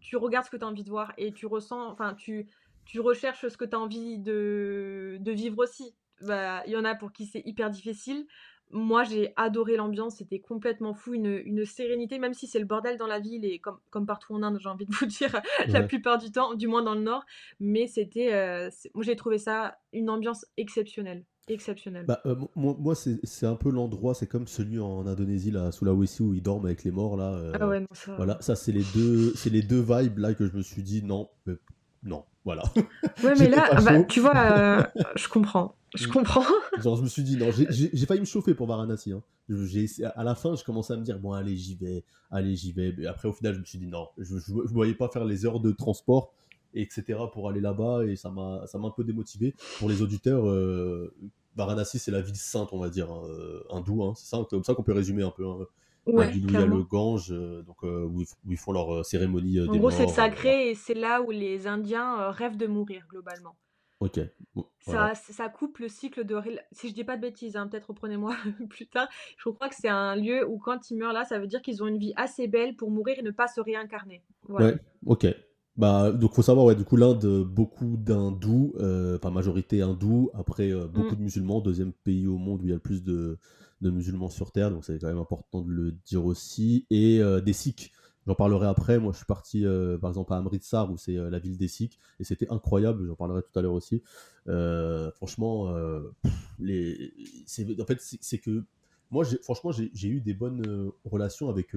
[0.00, 2.48] tu regardes ce que tu as envie de voir et tu ressens, enfin, tu,
[2.86, 5.94] tu recherches ce que tu as envie de, de vivre aussi.
[6.22, 8.26] Bah, il y en a pour qui c'est hyper difficile
[8.70, 12.96] moi j'ai adoré l'ambiance, c'était complètement fou, une, une, sérénité, même si c'est le bordel
[12.96, 15.82] dans la ville et comme, comme partout en Inde, j'ai envie de vous dire, la
[15.82, 17.24] plupart du temps, du moins dans le nord,
[17.60, 21.24] mais c'était, euh, moi j'ai trouvé ça une ambiance exceptionnelle.
[21.48, 22.06] Exceptionnelle.
[22.06, 25.84] Bah, euh, moi, moi c'est un peu l'endroit, c'est comme celui en Indonésie, là, sous
[25.84, 27.34] la Sulawesi, où ils dorment avec les morts, là.
[27.34, 28.16] Euh, ah ouais, non, ça...
[28.16, 31.30] Voilà, ça c'est les, deux, les deux vibes là que je me suis dit, non,
[32.02, 32.62] non, voilà.
[33.24, 35.74] Ouais, mais là, bah, tu vois, je comprends.
[35.96, 36.44] Je comprends.
[36.80, 39.12] Genre, je me suis dit, non, j'ai failli me chauffer pour Varanasi.
[39.12, 39.22] Hein.
[40.14, 42.94] À la fin, je commençais à me dire, bon, allez, j'y vais, allez, j'y vais.
[42.98, 45.44] Et après, au final, je me suis dit, non, je ne voyais pas faire les
[45.44, 46.32] heures de transport,
[46.72, 49.56] etc., pour aller là-bas, et ça m'a un peu démotivé.
[49.80, 51.12] Pour les auditeurs, euh,
[51.56, 54.04] Varanasi, c'est la ville sainte, on va dire, hein, euh, hindoue.
[54.04, 54.12] Hein.
[54.16, 55.44] C'est ça, comme ça qu'on peut résumer un peu.
[56.06, 59.60] Ouais, il y a le Gange, euh, donc, où, ils font leur cérémonie.
[59.60, 63.56] en gros, c'est sacré et c'est là où les Indiens rêvent de mourir, globalement.
[64.00, 64.20] Ok.
[64.80, 66.38] Ça, ça coupe le cycle de.
[66.70, 68.36] Si je dis pas de bêtises, hein, peut-être reprenez-moi
[68.68, 69.08] plus tard.
[69.38, 71.82] Je crois que c'est un lieu où quand ils meurent là, ça veut dire qu'ils
[71.82, 74.22] ont une vie assez belle pour mourir et ne pas se réincarner.
[74.48, 75.26] Ouais, ok.
[75.76, 80.72] Bah, donc faut savoir, ouais, du coup, l'Inde, beaucoup d'hindous, euh, enfin majorité hindous, après
[80.72, 81.18] euh, beaucoup mm.
[81.18, 83.38] de musulmans, deuxième pays au monde où il y a le plus de,
[83.80, 87.40] de musulmans sur Terre, donc c'est quand même important de le dire aussi, et euh,
[87.40, 87.92] des sikhs.
[88.26, 88.98] J'en parlerai après.
[88.98, 91.68] Moi, je suis parti, euh, par exemple, à Amritsar, où c'est euh, la ville des
[91.68, 93.06] Sikhs, et c'était incroyable.
[93.06, 94.02] J'en parlerai tout à l'heure aussi.
[95.14, 95.72] Franchement,
[96.58, 97.12] les...
[97.80, 98.64] en fait, c'est que
[99.12, 101.68] moi, franchement, j'ai eu des bonnes relations avec,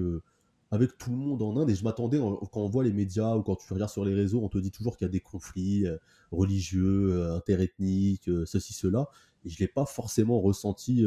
[0.72, 3.42] avec tout le monde en Inde, et je m'attendais, quand on voit les médias ou
[3.42, 5.86] quand tu regardes sur les réseaux, on te dit toujours qu'il y a des conflits
[6.32, 9.08] religieux, interethniques, ceci, cela.
[9.44, 11.02] Et je ne l'ai pas forcément ressenti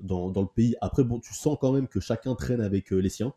[0.00, 0.76] dans, dans, le pays.
[0.80, 3.32] Après, bon, tu sens quand même que chacun traîne avec les siens.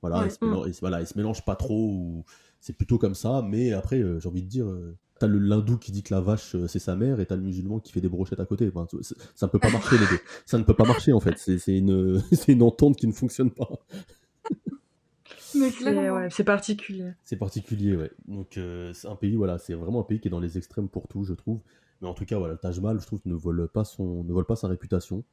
[0.00, 2.24] Voilà, ils, se mélange, voilà, se mélangent pas trop,
[2.60, 5.76] c'est plutôt comme ça, mais après, euh, j'ai envie de dire, euh, t'as le l'hindou
[5.76, 8.00] qui dit que la vache euh, c'est sa mère et t'as le musulman qui fait
[8.00, 8.70] des brochettes à côté.
[9.34, 10.20] ça ne peut pas marcher les deux.
[10.46, 11.36] Ça ne peut pas marcher en fait.
[11.38, 13.68] C'est une, une entente qui ne fonctionne pas.
[16.30, 17.12] c'est particulier.
[17.24, 18.10] C'est particulier, ouais.
[18.26, 18.58] Donc
[18.92, 21.24] c'est un pays, voilà, c'est vraiment un pays qui est dans les extrêmes pour tout,
[21.24, 21.60] je trouve.
[22.00, 24.32] Mais en tout cas, voilà, le Taj Mahal, je trouve, ne vole pas son, ne
[24.32, 25.24] vole pas sa réputation.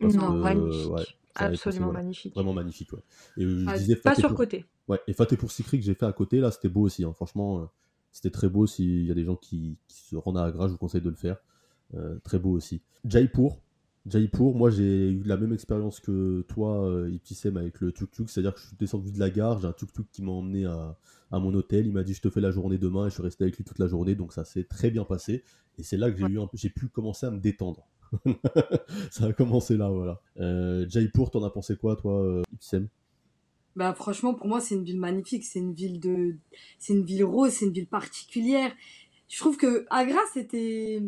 [0.00, 1.18] non, magnifique.
[1.34, 2.34] Absolument magnifique.
[2.34, 3.02] Vraiment magnifique, ouais.
[3.36, 4.66] Et euh, je disais, pas sur côté.
[4.88, 7.04] Ouais, et Faté pour Sikri que j'ai fait à côté, là, c'était beau aussi.
[7.04, 7.12] Hein.
[7.14, 7.64] Franchement, euh,
[8.10, 8.66] c'était très beau.
[8.66, 11.16] S'il y a des gens qui, se rendent à Agra, je vous conseille de le
[11.16, 11.36] faire.
[11.94, 12.82] Euh, très beau aussi.
[13.04, 13.58] Jaipur.
[14.06, 18.28] Jaipur, moi j'ai eu la même expérience que toi, euh, Iptisem, avec le tuk-tuk.
[18.28, 20.96] C'est-à-dire que je suis descendu de la gare, j'ai un tuk-tuk qui m'a emmené à,
[21.30, 21.86] à, mon hôtel.
[21.86, 23.64] Il m'a dit Je te fais la journée demain et je suis resté avec lui
[23.64, 24.14] toute la journée.
[24.14, 25.44] Donc ça s'est très bien passé.
[25.78, 27.86] Et c'est là que j'ai, eu j'ai pu commencer à me détendre.
[29.10, 30.20] ça a commencé là, voilà.
[30.38, 32.88] Euh, Jaipur, t'en as pensé quoi, toi, euh, Ipsem
[33.76, 35.44] bah franchement, pour moi, c'est une ville magnifique.
[35.44, 36.36] C'est une ville de,
[36.78, 38.72] c'est une ville rose, c'est une ville particulière.
[39.28, 41.02] Je trouve que Agra, c'était,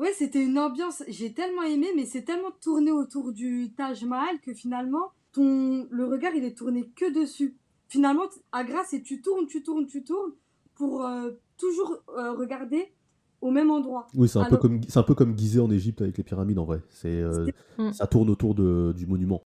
[0.00, 1.04] ouais, c'était une ambiance.
[1.08, 6.06] J'ai tellement aimé, mais c'est tellement tourné autour du Taj Mahal que finalement, ton, le
[6.06, 7.56] regard, il est tourné que dessus.
[7.88, 10.32] Finalement, Agra, c'est tu tournes, tu tournes, tu tournes
[10.74, 12.92] pour euh, toujours euh, regarder
[13.40, 14.06] au même endroit.
[14.14, 16.58] Oui, c'est un, peu comme, c'est un peu comme Gizeh en Égypte avec les pyramides
[16.58, 16.80] en vrai.
[16.88, 17.46] C'est, euh,
[17.92, 19.42] ça tourne autour de, du monument.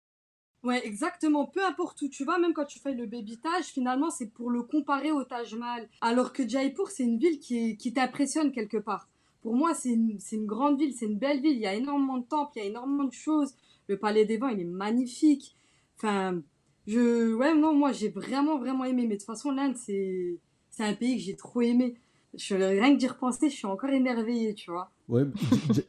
[0.63, 1.47] Ouais, exactement.
[1.47, 4.51] Peu importe où tu vas, même quand tu fais le baby Taj, finalement, c'est pour
[4.51, 5.89] le comparer au Taj Mahal.
[6.01, 9.09] Alors que Jaipur, c'est une ville qui, qui t'impressionne quelque part.
[9.45, 11.53] Pour moi, c'est une, grande ville, c'est une belle ville.
[11.53, 13.55] Il y a énormément de temples, il y a énormément de choses.
[13.89, 15.55] Le Palais des Vents, il est magnifique.
[15.99, 16.41] Enfin,
[16.87, 19.03] je, ouais, non, moi, j'ai vraiment, vraiment aimé.
[19.03, 21.95] Mais de toute façon, l'Inde, c'est, c'est un pays que j'ai trop aimé.
[22.33, 24.91] Je, rien que d'y repenser, je suis encore émerveillée, tu vois.
[25.09, 25.25] Ouais,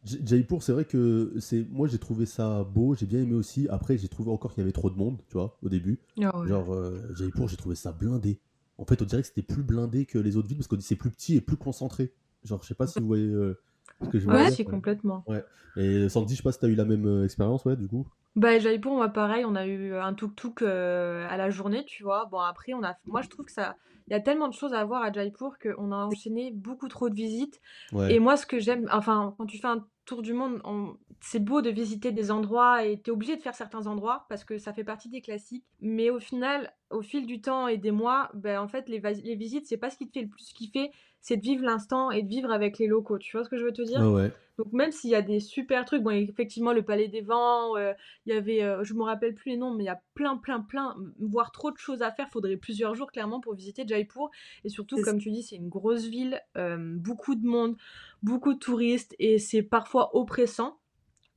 [0.03, 3.69] Jaipur, c'est vrai que c'est moi j'ai trouvé ça beau, j'ai bien aimé aussi.
[3.69, 5.97] Après, j'ai trouvé encore qu'il y avait trop de monde, tu vois, au début.
[6.21, 8.37] Ah Genre euh, Jaipur, j'ai trouvé ça blindé.
[8.77, 10.97] En fait, on dirait que c'était plus blindé que les autres villes parce que c'est
[10.97, 12.11] plus petit et plus concentré.
[12.45, 13.59] Genre, je sais pas si vous voyez euh,
[14.03, 14.55] ce que je veux Ouais, dire.
[14.55, 15.23] c'est complètement.
[15.27, 15.43] Ouais.
[15.77, 18.07] Et Sandy, je sais pas si t'as eu la même euh, expérience, ouais, du coup.
[18.35, 22.25] Bah, Jaipur, moi, pareil, on a eu un tuk-tuk euh, à la journée, tu vois.
[22.25, 23.75] Bon, après, on a, moi, je trouve que ça,
[24.07, 27.09] il y a tellement de choses à voir à Jaipur qu'on a enchaîné beaucoup trop
[27.09, 27.61] de visites.
[27.93, 28.19] Et Ouais.
[28.19, 31.61] moi, ce que j'aime, enfin, quand tu fais un tour du monde, on- c'est beau
[31.61, 34.83] de visiter des endroits et t'es obligé de faire certains endroits parce que ça fait
[34.83, 35.65] partie des classiques.
[35.81, 39.35] Mais au final, au fil du temps et des mois, ben, en fait, les, les
[39.35, 40.91] visites, c'est pas ce qui te fait le plus kiffer,
[41.25, 43.17] c'est de vivre l'instant et de vivre avec les locaux.
[43.17, 43.99] Tu vois ce que je veux te dire?
[43.99, 44.31] Ouais.
[44.59, 47.93] Donc même s'il y a des super trucs, bon effectivement le Palais des Vents, euh,
[48.27, 50.37] il y avait, euh, je me rappelle plus les noms, mais il y a plein
[50.37, 52.29] plein plein, voire trop de choses à faire.
[52.29, 54.29] Faudrait plusieurs jours clairement pour visiter Jaipur.
[54.63, 57.75] Et surtout comme tu dis, c'est une grosse ville, euh, beaucoup de monde,
[58.21, 60.77] beaucoup de touristes et c'est parfois oppressant.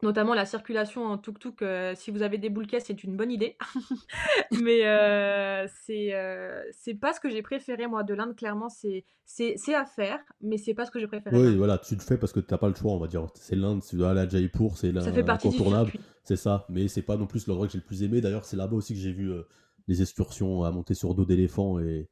[0.00, 3.56] Notamment la circulation en tuk-tuk, euh, si vous avez des boules c'est une bonne idée.
[4.62, 8.68] Mais euh, c'est euh, c'est pas ce que j'ai préféré moi de l'Inde, clairement.
[8.68, 9.04] C'est
[9.74, 11.36] à faire, mais c'est pas ce que j'ai préféré.
[11.36, 13.26] Oui, voilà, tu le fais parce que t'as pas le choix, on va dire.
[13.34, 16.00] C'est l'Inde, si tu dois aller à Jaipur, c'est circuit.
[16.24, 18.20] C'est ça, mais c'est pas non plus l'endroit que j'ai le plus aimé.
[18.20, 19.32] D'ailleurs, c'est là-bas aussi que j'ai vu
[19.88, 22.08] les excursions à monter sur dos d'éléphant et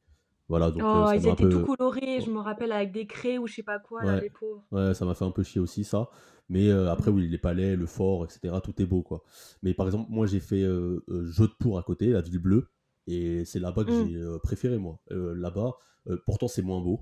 [0.49, 3.37] voilà, donc euh, Oh, ça ils étaient tout colorés, je me rappelle, avec des craies
[3.37, 4.65] ou je sais pas quoi, là, les pauvres.
[4.73, 6.11] ouais, ça m'a fait un peu chier aussi, ça.
[6.49, 9.25] Mais euh, après, oui, les palais, le fort, etc., tout est beau, quoi.
[9.63, 12.69] Mais par exemple, moi, j'ai fait euh, euh, Jodhpur à côté, la ville bleue,
[13.07, 13.93] et c'est là-bas que Mm.
[13.93, 15.01] j'ai euh, préféré, moi.
[15.13, 15.75] Euh, là-bas,
[16.09, 17.01] euh, pourtant, c'est moins beau.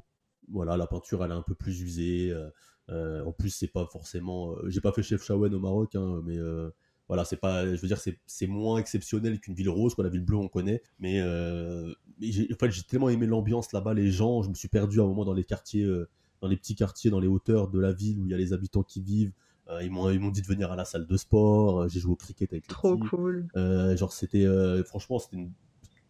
[0.50, 2.30] Voilà, la peinture, elle est un peu plus usée.
[2.32, 2.48] euh,
[2.90, 4.52] euh, en plus, c'est pas forcément.
[4.58, 6.70] euh, j'ai pas fait Chef Shawen au Maroc, hein, mais euh,
[7.08, 7.66] voilà, c'est pas.
[7.66, 10.04] Je veux dire, c'est moins exceptionnel qu'une ville rose, quoi.
[10.04, 10.82] La ville bleue, on connaît.
[10.98, 14.42] Mais, euh, mais j'ai en fait, j'ai tellement aimé l'ambiance là-bas, les gens.
[14.42, 16.08] Je me suis perdu à un moment dans les quartiers, euh,
[16.40, 18.52] dans les petits quartiers, dans les hauteurs de la ville où il y a les
[18.52, 19.32] habitants qui vivent.
[19.70, 21.82] Euh, ils m'ont dit de venir à la salle de sport.
[21.82, 23.48] euh, J'ai joué au cricket avec les Trop cool.
[23.54, 24.46] Genre, c'était.
[24.84, 25.52] franchement, c'était une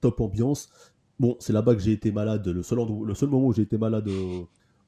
[0.00, 0.68] top ambiance.
[1.20, 2.46] Bon, c'est là-bas que j'ai été malade.
[2.48, 4.08] Le seul, endroit- le seul moment où j'ai été malade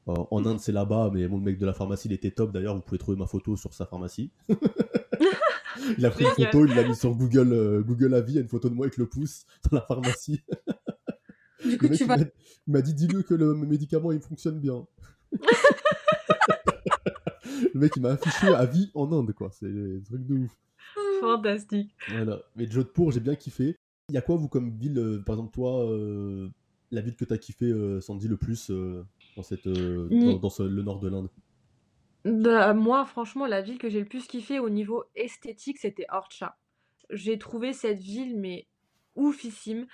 [0.07, 1.11] en Inde, c'est là-bas.
[1.13, 2.53] Mais mon mec de la pharmacie, il était top.
[2.53, 4.31] D'ailleurs, vous pouvez trouver ma photo sur sa pharmacie.
[5.99, 8.33] il a pris une photo, il l'a mis sur Google, euh, Google Avis.
[8.33, 10.41] Il y a une photo de moi avec le pouce dans la pharmacie.
[11.65, 12.17] Du Le coup, mec, tu il vas.
[12.19, 14.87] m'a il m'a dit dis-lui que le médicament il fonctionne bien.
[17.75, 20.57] le mec il m'a affiché à vie en Inde quoi, c'est un truc de ouf.
[21.21, 21.91] Fantastique.
[22.11, 22.41] Voilà.
[22.57, 23.75] Mais Jodhpur j'ai bien kiffé.
[24.11, 26.49] Il y a quoi vous comme ville, euh, par exemple toi, euh,
[26.93, 29.03] la ville que t'as kiffé euh, Sandy le plus euh,
[29.37, 31.29] dans cette euh, Ni- dans, dans ce- le nord de l'Inde?
[32.27, 36.57] Bah, moi, franchement, la ville que j'ai le plus kiffé au niveau esthétique, c'était Orcha.
[37.11, 38.67] J'ai trouvé cette ville, mais
[39.15, 39.87] oufissime,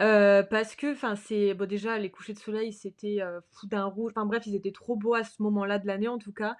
[0.00, 4.12] euh, parce que, enfin, c'est, déjà, les couchers de soleil, c'était euh, fou d'un rouge,
[4.14, 6.56] enfin bref, ils étaient trop beaux à ce moment-là de l'année, en tout cas.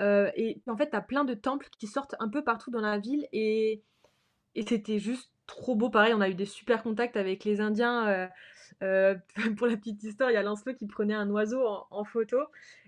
[0.00, 2.98] Euh, et en fait, t'as plein de temples qui sortent un peu partout dans la
[2.98, 3.82] ville, et,
[4.54, 5.90] et c'était juste trop beau.
[5.90, 8.08] Pareil, on a eu des super contacts avec les Indiens.
[8.08, 8.28] euh,
[8.82, 9.14] euh,
[9.56, 12.38] pour la petite histoire, il y a Lancelot qui prenait un oiseau en, en photo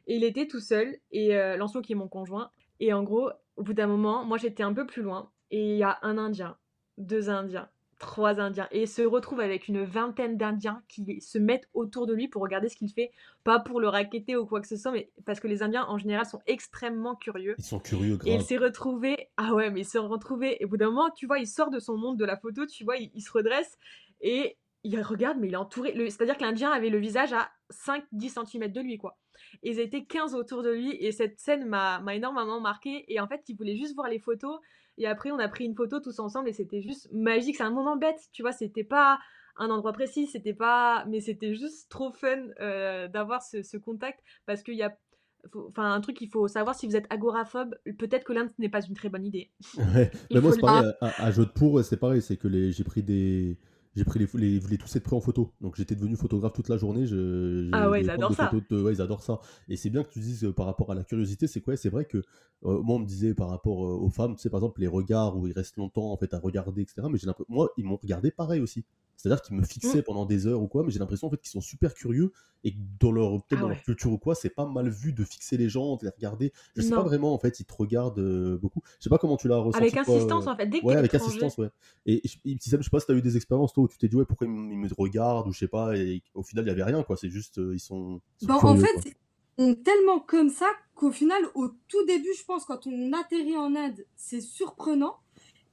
[0.07, 0.96] et il était tout seul.
[1.12, 2.51] Et euh, Lancelot qui est mon conjoint.
[2.81, 5.77] Et en gros, au bout d'un moment, moi j'étais un peu plus loin et il
[5.77, 6.57] y a un Indien,
[6.99, 7.68] deux Indiens,
[7.99, 12.12] trois Indiens et il se retrouve avec une vingtaine d'Indiens qui se mettent autour de
[12.12, 13.12] lui pour regarder ce qu'il fait,
[13.44, 15.96] pas pour le raqueter ou quoi que ce soit, mais parce que les Indiens en
[15.96, 17.55] général sont extrêmement curieux.
[17.57, 18.46] Ils sont curieux Et il grave.
[18.46, 21.38] s'est retrouvé, ah ouais, mais il s'est retrouvé, et au bout d'un moment, tu vois,
[21.38, 23.79] il sort de son monde de la photo, tu vois, il, il se redresse,
[24.20, 28.46] et il regarde, mais il est entouré, c'est-à-dire que l'Indien avait le visage à 5-10
[28.46, 29.18] cm de lui, quoi.
[29.62, 33.27] Et ils étaient 15 autour de lui, et cette scène m'a énormément marqué, et en
[33.27, 34.61] fait, il voulait juste voir les photos,
[34.99, 37.70] et après, on a pris une photo tous ensemble, et c'était juste magique, c'est un
[37.70, 39.18] moment bête, tu vois, c'était pas
[39.57, 44.20] un endroit précis, c'était pas, mais c'était juste trop fun euh, d'avoir ce, ce contact,
[44.46, 44.96] parce qu'il y a
[45.68, 48.85] Enfin, un truc, il faut savoir si vous êtes agoraphobe, peut-être que l'Inde n'est pas
[48.85, 49.53] une très bonne idée.
[49.77, 50.11] Ouais.
[50.33, 53.57] Mais moi c'est pareil à, à Jodhpur, c'est pareil, c'est que les j'ai pris des
[53.96, 55.52] j'ai pris les, les, ils voulaient tous être pris en photo.
[55.61, 57.06] Donc j'étais devenu photographe toute la journée.
[57.06, 58.59] Je, j'ai Ah ouais, des ils adorent de ça.
[58.70, 59.40] de- ouais, ils adorent ça.
[59.68, 61.76] Et c'est bien que tu dises euh, par rapport à la curiosité, c'est quoi?
[61.76, 64.50] C'est vrai que euh, moi on me disait par rapport euh, aux femmes, tu sais
[64.50, 67.09] par exemple les regards où ils restent longtemps en fait à regarder, etc.
[67.11, 68.85] Mais j'ai l'impression, moi ils m'ont regardé pareil aussi.
[69.16, 69.66] C'est-à-dire qu'ils me Mm.
[69.66, 72.33] fixaient pendant des heures ou quoi, mais j'ai l'impression en fait qu'ils sont super curieux
[72.64, 73.74] et que dans leur peut-être Ah dans ouais.
[73.74, 76.52] leur culture ou quoi, c'est pas mal vu de fixer les gens, de les regarder.
[76.74, 78.83] Je sais pas vraiment en fait, ils te regardent euh, beaucoup.
[78.98, 80.66] Je sais pas comment tu l'as ressenti Avec insistance, euh, en fait.
[80.66, 81.14] Dès que Ouais, avec étranger.
[81.14, 81.68] assistance, ouais.
[82.05, 84.09] Et je, et je sais pas si t'as eu des expériences, toi, où tu t'es
[84.09, 86.64] dit, ouais, pourquoi ils, me ils me regardent, ou je sais pas, et au final,
[86.64, 87.16] il y avait rien, quoi.
[87.16, 89.16] C'est juste, euh, ils sont, ils sont Bon, en curieux, fait, c'est-
[89.59, 93.74] sont tellement comme ça qu'au final, au tout début, je pense, quand on atterrit en
[93.74, 95.16] Inde, c'est surprenant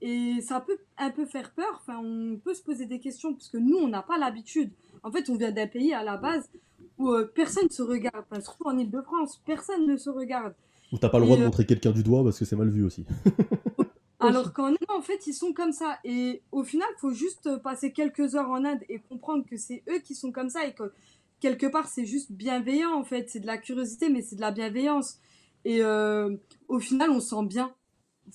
[0.04, 1.82] et ça peut un peu faire peur.
[1.82, 4.70] Enfin, on peut se poser des questions parce que nous, on n'a pas l'habitude.
[5.02, 6.50] En fait, on vient d'un pays à la base
[6.98, 8.26] où euh, personne ne se regarde.
[8.30, 10.56] Enfin, surtout en Ile-de-France, personne ne se regarde.
[10.92, 12.84] Où t'as pas le droit de montrer quelqu'un du doigt parce que c'est mal vu
[12.84, 13.06] aussi.
[14.20, 15.98] Alors qu'en Inde, en fait, ils sont comme ça.
[16.04, 19.84] Et au final, il faut juste passer quelques heures en Inde et comprendre que c'est
[19.90, 20.92] eux qui sont comme ça et que
[21.40, 23.30] quelque part, c'est juste bienveillant, en fait.
[23.30, 25.20] C'est de la curiosité, mais c'est de la bienveillance.
[25.64, 26.36] Et euh,
[26.68, 27.74] au final, on sent bien.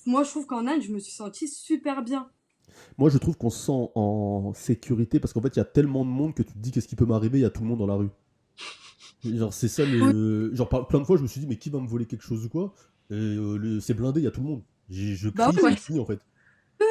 [0.05, 2.29] Moi, je trouve qu'en Inde, je me suis sentie super bien.
[2.97, 6.05] Moi, je trouve qu'on se sent en sécurité parce qu'en fait, il y a tellement
[6.05, 7.67] de monde que tu te dis qu'est-ce qui peut m'arriver, il y a tout le
[7.67, 8.09] monde dans la rue.
[9.23, 10.53] Genre, c'est ça le.
[10.55, 12.45] Genre, plein de fois, je me suis dit, mais qui va me voler quelque chose
[12.45, 12.73] ou quoi?
[13.09, 14.61] Et euh, c'est blindé, il y a tout le monde.
[14.89, 16.19] Je bah crie, en fait.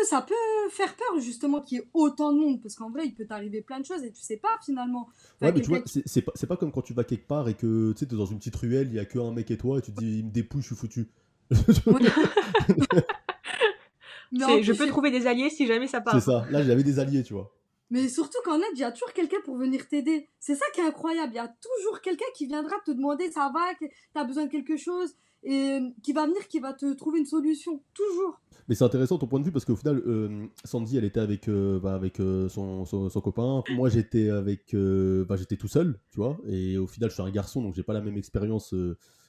[0.04, 0.34] Ça peut
[0.70, 3.62] faire peur, justement, qu'il y ait autant de monde, parce qu'en vrai, il peut t'arriver
[3.62, 5.08] plein de choses et tu sais pas, finalement.
[5.40, 7.92] ouais, mais tu vois, c'est pas, pas, comme quand tu vas quelque part et que
[7.92, 9.78] tu sais, es dans une petite ruelle, il y a que un mec et toi,
[9.78, 11.08] et tu te dis, il me dépouille, je suis foutu.
[14.32, 16.14] je peux trouver des alliés si jamais ça part.
[16.14, 17.52] C'est ça, là j'avais des alliés, tu vois.
[17.90, 20.28] Mais surtout qu'en aide, il y a toujours quelqu'un pour venir t'aider.
[20.40, 21.32] C'est ça qui est incroyable.
[21.32, 24.76] Il y a toujours quelqu'un qui viendra te demander ça va, t'as besoin de quelque
[24.76, 27.82] chose, et qui va venir, qui va te trouver une solution.
[27.94, 28.40] Toujours.
[28.68, 31.48] Mais c'est intéressant ton point de vue parce qu'au final, euh, Sandy, elle était avec,
[31.48, 33.62] euh, bah, avec euh, son, son, copain.
[33.70, 36.38] Moi, j'étais avec, bah, j'étais tout seul, tu vois.
[36.46, 38.74] Et au final, je suis un garçon, donc j'ai pas la même expérience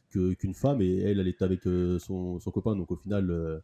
[0.09, 0.81] qu'une femme.
[0.81, 3.61] Et elle, elle était avec son, son, copain, donc au final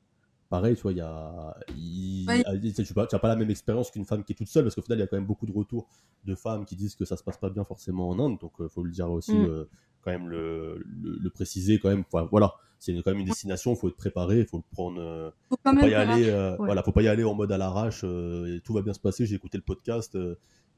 [0.49, 4.33] pareil, tu vois, il y a, tu n'as pas, la même expérience qu'une femme qui
[4.33, 5.87] est toute seule, parce qu'au final, il y a quand même beaucoup de retours
[6.25, 8.65] de femmes qui disent que ça se passe pas bien forcément en Inde, donc il
[8.65, 9.45] euh, faut le dire aussi, mm.
[9.45, 9.65] euh,
[10.01, 13.89] quand même le, le, préciser, quand même, voilà, c'est quand même une destination, il faut
[13.89, 17.07] être préparé, il faut le prendre, euh, faut, pas y aller, voilà, faut pas y
[17.07, 20.15] aller en mode à l'arrache, tout va bien se passer, j'ai écouté le podcast,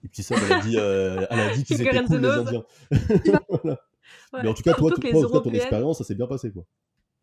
[0.04, 2.64] et puis ça, elle a dit, elle a dit qu'ils étaient cool les Indiens.
[4.34, 6.64] Mais en tout cas, toi, toi ton expérience, ça s'est bien passé, quoi.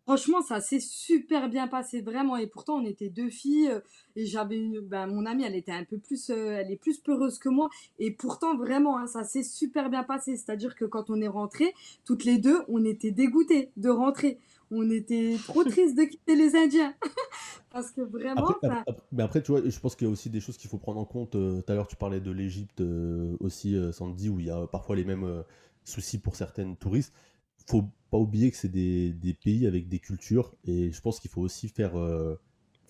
[0.04, 2.36] Franchement, ça s'est super bien passé, vraiment.
[2.36, 3.70] Et pourtant, on était deux filles.
[3.70, 3.80] Euh,
[4.16, 6.98] et j'avais une, ben, mon amie, elle était un peu plus, euh, elle est plus
[6.98, 7.70] peureuse que moi.
[7.98, 10.36] Et pourtant, vraiment, hein, ça s'est super bien passé.
[10.36, 11.72] C'est-à-dire que quand on est rentré,
[12.04, 14.38] toutes les deux, on était dégoûtées de rentrer.
[14.70, 16.94] On était trop tristes de quitter les Indiens.
[17.72, 18.48] Parce que vraiment.
[18.48, 20.78] Après, mais après, tu vois, je pense qu'il y a aussi des choses qu'il faut
[20.78, 21.34] prendre en compte.
[21.34, 22.82] Euh, tout à l'heure, tu parlais de l'Égypte
[23.40, 25.44] aussi, Sandy, où il y a parfois les mêmes
[25.84, 27.12] soucis pour certaines touristes.
[27.66, 31.30] Faut pas oublier que c'est des, des, pays avec des cultures et je pense qu'il
[31.30, 32.38] faut aussi faire euh,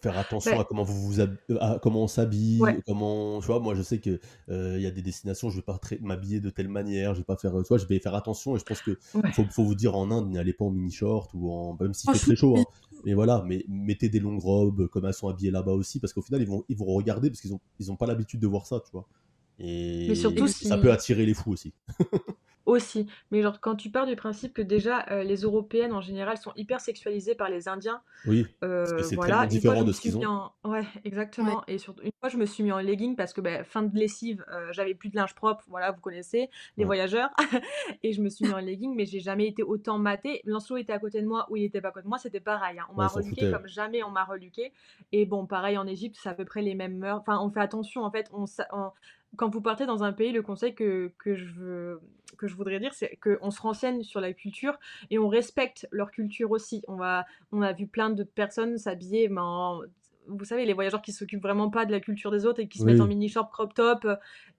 [0.04, 3.82] faire attention à comment vous vous à comment on s'habille comment tu vois moi je
[3.82, 7.14] sais que euh, il y a des destinations je vais pas m'habiller de telle manière
[7.14, 8.98] je vais pas faire tu vois je vais faire attention et je pense que
[9.32, 12.06] faut, faut, vous dire en Inde n'allez pas en mini short ou en même si
[12.12, 12.64] c'est très chaud hein.
[13.06, 16.22] mais voilà mais mettez des longues robes comme elles sont habillées là-bas aussi parce qu'au
[16.22, 18.66] final ils vont ils vont regarder parce qu'ils ont ils ont pas l'habitude de voir
[18.66, 19.06] ça tu vois.
[19.58, 21.72] Et, surtout ça peut attirer les fous aussi
[22.66, 23.06] aussi.
[23.30, 26.52] Mais genre, quand tu pars du principe que déjà, euh, les Européennes en général sont
[26.56, 28.00] hyper sexualisées par les Indiens.
[28.26, 28.46] Oui.
[28.62, 29.46] Euh, c'est voilà.
[29.46, 30.50] différent de ce qu'ils ont.
[30.64, 31.62] Ouais, exactement.
[31.68, 33.96] Et surtout, une fois, je me suis mis en legging parce que bah, fin de
[33.96, 35.64] lessive, euh, j'avais plus de linge propre.
[35.68, 37.30] Voilà, vous connaissez, les voyageurs.
[38.02, 40.40] et je me suis mis en legging, mais j'ai jamais été autant maté.
[40.44, 42.40] Lancelot était à côté de moi ou il était pas à côté de moi, c'était
[42.40, 42.78] pareil.
[42.78, 42.86] Hein.
[42.90, 44.72] On m'a reluqué comme jamais on m'a reluqué.
[45.12, 47.18] Et bon, pareil en Égypte, c'est à peu près les mêmes mœurs.
[47.20, 48.30] Enfin, on fait attention en fait.
[48.32, 48.90] On, on
[49.36, 52.00] quand vous partez dans un pays, le conseil que, que, je, veux,
[52.38, 54.78] que je voudrais dire, c'est qu'on se renseigne sur la culture
[55.10, 56.82] et on respecte leur culture aussi.
[56.88, 59.80] On, va, on a vu plein de personnes s'habiller, ben,
[60.26, 62.78] vous savez, les voyageurs qui s'occupent vraiment pas de la culture des autres et qui
[62.78, 64.06] se mettent en mini-short, crop top,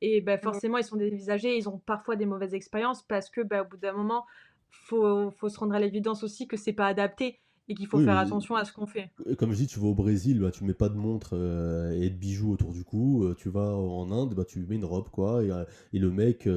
[0.01, 3.61] et ben, forcément, ils sont dévisagés, ils ont parfois des mauvaises expériences parce que ben,
[3.61, 4.25] au bout d'un moment,
[4.69, 8.17] faut, faut se rendre à l'évidence aussi que c'est pas adapté et qu'il faut faire
[8.17, 9.10] attention à ce qu'on fait.
[9.38, 12.10] Comme je dis, tu vas au Brésil, bah, tu mets pas de montre euh, et
[12.10, 13.23] de bijoux autour du cou.
[13.23, 15.43] Euh, tu vas en Inde, bah, tu mets une robe, quoi.
[15.43, 16.47] Et, euh, et le mec,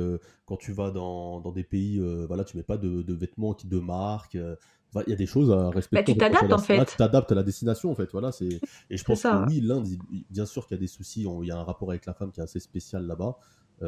[0.44, 3.66] quand tu vas dans, dans des pays, voilà, tu mets pas de, de vêtements qui
[3.66, 4.34] de marque.
[4.34, 6.14] Il y a des choses à respecter.
[6.14, 6.84] Bah, tu t'adaptes en fait.
[6.86, 8.10] tu t'adaptes à la destination en fait.
[8.12, 8.48] Voilà, c'est.
[8.90, 9.86] Et je pense que oui, l'Inde,
[10.30, 11.26] bien sûr qu'il y a des soucis.
[11.42, 13.38] Il y a un rapport avec la femme qui est assez spécial là-bas,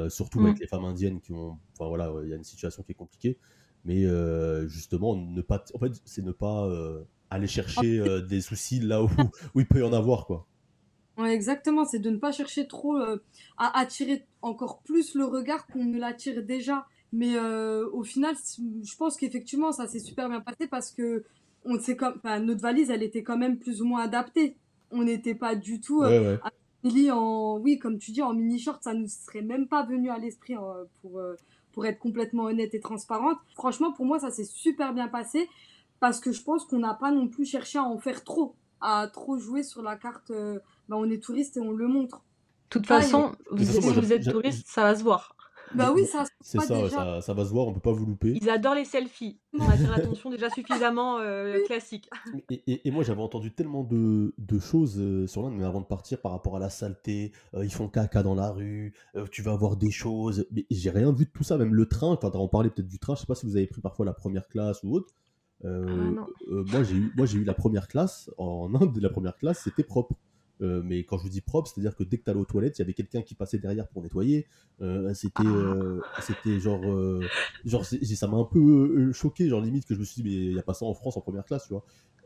[0.09, 0.61] surtout avec mm.
[0.61, 1.59] les femmes indiennes qui ont.
[1.75, 3.39] Enfin voilà, il y a une situation qui est compliquée
[3.85, 8.41] mais euh, justement ne pas en fait c'est ne pas euh, aller chercher euh, des
[8.41, 9.09] soucis là où,
[9.55, 10.47] où il peut y en avoir quoi.
[11.19, 15.85] Ouais, exactement c'est de ne pas chercher trop à attirer encore plus le regard qu'on
[15.85, 16.87] ne l'attire déjà.
[17.13, 21.25] Mais au final je pense qu'effectivement ça s'est super bien passé parce que
[21.65, 24.57] on sait comme notre valise elle était quand même plus ou moins adaptée.
[24.93, 29.07] On n'était pas du tout en oui comme tu dis en mini short ça ne
[29.07, 30.55] serait même pas venu à l'esprit
[31.03, 31.21] pour
[31.73, 33.39] pour être complètement honnête et transparente.
[33.55, 35.49] Franchement, pour moi, ça s'est super bien passé
[36.01, 39.09] parce que je pense qu'on n'a pas non plus cherché à en faire trop, à
[39.13, 40.31] trop jouer sur la carte.
[40.31, 40.59] Euh,
[40.89, 42.19] bah, on est touriste et on le montre.
[42.19, 45.37] De toute façon, si vous êtes touriste, ça va se voir.
[45.75, 46.89] Bah oui, ça se C'est ça, déjà.
[46.91, 48.39] ça, ça va se voir, on peut pas vous louper.
[48.41, 49.39] Ils adorent les selfies.
[49.59, 52.09] On attire l'attention déjà suffisamment euh, classique.
[52.51, 55.81] Et, et- et moi, j'avais entendu tellement de, de choses euh, sur l'Inde, mais avant
[55.81, 59.27] de partir, par rapport à la saleté, euh, ils font caca dans la rue, euh,
[59.31, 62.09] tu vas voir des choses, mais j'ai rien vu de tout ça, même le train,
[62.13, 64.13] enfin, on parlait peut-être du train, je sais pas si vous avez pris parfois la
[64.13, 65.13] première classe ou autre.
[65.65, 66.27] Euh, Ah, non.
[66.53, 69.61] euh, moi, j'ai eu, moi, j'ai eu la première classe, en Inde, la première classe,
[69.65, 70.15] c'était propre.
[70.63, 72.83] Euh, mais quand je vous dis propre, c'est-à-dire que dès que t'allais aux toilettes, il
[72.83, 74.47] y avait quelqu'un qui passait derrière pour nettoyer.
[74.83, 75.49] Euh, c'était, Ah.
[75.49, 76.83] euh, c'était genre,
[77.65, 80.53] genre, ça m'a un peu choqué, genre limite que je me suis dit, mais il
[80.55, 81.85] y a pas ça en France en première classe, tu vois.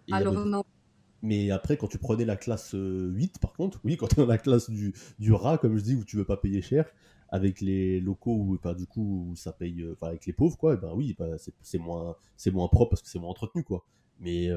[0.09, 0.65] Et Alors avait- non.
[1.23, 4.23] mais après, quand tu prenais la classe euh, 8, par contre, oui, quand tu es
[4.23, 6.87] dans la classe du, du rat, comme je dis, où tu veux pas payer cher,
[7.31, 10.75] avec les locaux où, bah, du coup, où ça paye, enfin, avec les pauvres, quoi,
[10.75, 13.85] et ben oui, bah, c'est moins, c'est moins propre parce que c'est moins entretenu, quoi.
[14.21, 14.49] Mais,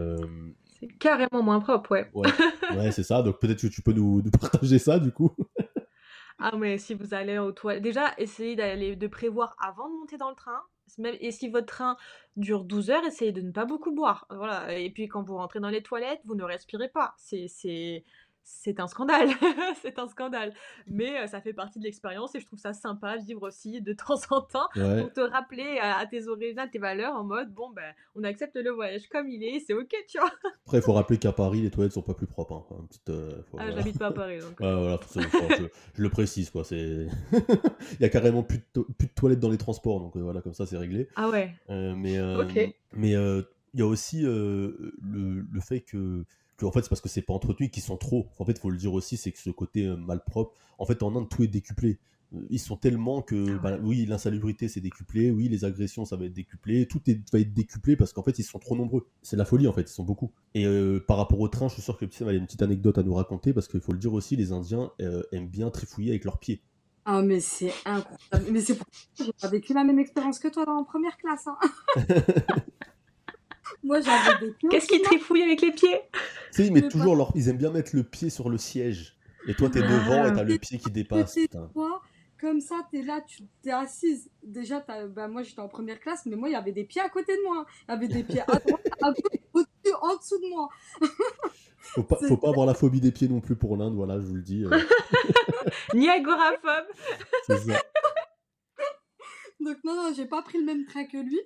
[0.79, 2.09] C'est carrément moins propre, ouais.
[2.13, 2.29] ouais,
[2.75, 3.21] ouais c'est ça.
[3.21, 5.31] Donc peut-être que tu peux nous, nous partager ça, du coup.
[6.39, 10.17] Ah, mais si vous allez aux toilettes, déjà, essayez d'aller de prévoir avant de monter
[10.17, 10.61] dans le train.
[10.99, 11.97] Même, et si votre train
[12.35, 14.27] dure 12 heures, essayez de ne pas beaucoup boire.
[14.29, 14.77] Voilà.
[14.77, 17.15] Et puis quand vous rentrez dans les toilettes, vous ne respirez pas.
[17.17, 18.03] C'est,
[18.49, 19.29] c'est, un scandale.
[19.81, 20.53] c'est un scandale.
[20.87, 23.91] Mais euh, ça fait partie de l'expérience et je trouve ça sympa vivre aussi de
[24.07, 25.01] temps en temps Ouais.
[25.01, 28.23] pour te rappeler à, à tes origines, à tes valeurs en mode bon, ben, on
[28.23, 30.31] accepte le voyage comme il est, c'est ok, tu vois.
[30.65, 32.53] Après, il faut rappeler qu'à Paris, les toilettes sont pas plus propres.
[32.71, 32.75] hein.
[32.81, 33.75] Un petit, euh, faut- Ah, voilà.
[33.75, 34.59] j'habite pas à Paris donc.
[34.59, 35.63] Ouais, voilà, faut- faut- je,
[35.95, 36.63] je le précise, quoi.
[36.63, 37.07] C'est...
[37.33, 40.21] Il y a carrément plus de, to- plus de toilettes dans les transports, donc euh,
[40.21, 41.07] voilà, comme ça, c'est réglé.
[41.15, 41.53] Ah ouais.
[41.69, 42.45] Euh, mais euh,
[42.93, 43.41] mais euh,
[43.73, 46.23] il y a aussi euh, le, le fait que,
[46.57, 48.27] que en fait c'est parce que c'est pas entretenu qu'ils sont trop.
[48.39, 51.03] En fait, il faut le dire aussi, c'est que ce côté euh, malpropre, en fait
[51.03, 51.99] en Inde tout est décuplé.
[52.35, 56.17] Euh, Ils sont tellement que Ah bah, oui l'insalubrité c'est décuplé, oui les agressions ça
[56.17, 59.07] va être décuplé, tout est, va être décuplé parce qu'en fait ils sont trop nombreux.
[59.21, 60.31] C'est la folie en fait, ils sont beaucoup.
[60.53, 62.97] Et euh, par rapport au train, je suis sûr que Pissem a une petite anecdote
[62.97, 66.09] à nous raconter parce qu'il faut le dire aussi, les Indiens euh, aiment bien trifouiller
[66.11, 66.61] avec leurs pieds.
[67.09, 68.51] Ah, mais c'est incroyable.
[68.51, 70.83] Mais c'est pour ça que j'ai pas vécu la même expérience que toi dans la
[70.83, 71.47] première classe.
[71.47, 71.57] hein.
[73.83, 76.01] Moi, j'avais des pieds Qu'est-ce qui trifouille avec les pieds?
[76.57, 77.31] Mettent Mais toujours leur...
[77.35, 79.17] ils aiment bien mettre le pied sur le siège.
[79.47, 81.37] Et toi t'es devant et t'as le pied qui dépasse.
[81.73, 82.01] Toi,
[82.39, 84.29] comme ça, t'es là, tu t'es assise.
[84.43, 87.09] Déjà, bah, moi j'étais en première classe, mais moi il y avait des pieds à
[87.09, 87.65] côté de moi.
[87.87, 90.69] Il y avait des pieds à droite, à gauche, au-dessus, en dessous de moi.
[91.79, 94.25] Faut pas, faut pas avoir la phobie des pieds non plus pour l'Inde, voilà, je
[94.25, 94.65] vous le dis.
[94.65, 94.77] euh,
[95.93, 96.85] Ni agoraphobe.
[97.45, 97.81] c'est ça.
[99.61, 101.39] Donc non, non, j'ai pas pris le même train que lui.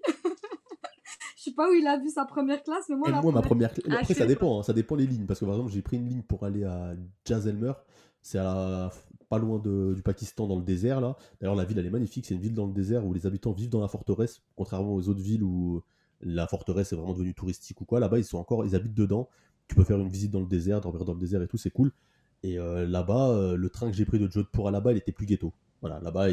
[1.43, 3.31] Je sais pas où il a vu sa première classe, mais moi, Et la moi,
[3.31, 3.73] ma première- première.
[3.73, 5.25] cla- Ah, Après, ça dépend, hein, ça dépend les lignes.
[5.25, 6.93] Parce que par exemple, j'ai pris une ligne pour aller à
[7.25, 7.73] Jaisalmer.
[8.21, 8.91] C'est à
[9.27, 11.17] pas loin de- du Pakistan, dans le désert, là.
[11.39, 12.27] D'ailleurs, la ville, elle est magnifique.
[12.27, 15.09] C'est une ville dans le désert où les habitants vivent dans la forteresse, contrairement aux
[15.09, 15.81] autres villes où
[16.19, 17.99] la forteresse est vraiment devenue touristique ou quoi.
[17.99, 19.27] Là-bas, ils sont encore, ils habitent dedans.
[19.67, 21.71] Tu peux faire une visite dans le désert, dormir dans le désert et tout, c'est
[21.71, 21.91] cool.
[22.43, 25.11] Et euh, là-bas, euh, le train que j'ai pris de Jodhpur à là-bas, il était
[25.11, 25.53] plus ghetto.
[25.79, 26.27] Voilà, là-bas,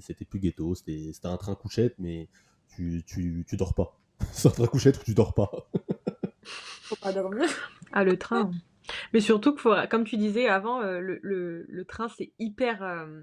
[0.00, 0.74] c'était plus ghetto.
[0.74, 2.28] C'était c'était un train couchette, mais
[2.68, 3.98] tu, tu, tu dors pas.
[4.44, 5.50] Un train couchette où tu dors pas.
[6.44, 7.48] faut pas dormir.
[7.92, 8.50] Ah, le train.
[9.12, 12.82] Mais surtout faut, comme tu disais avant, euh, le, le- le train, c'est hyper.
[12.82, 13.22] euh,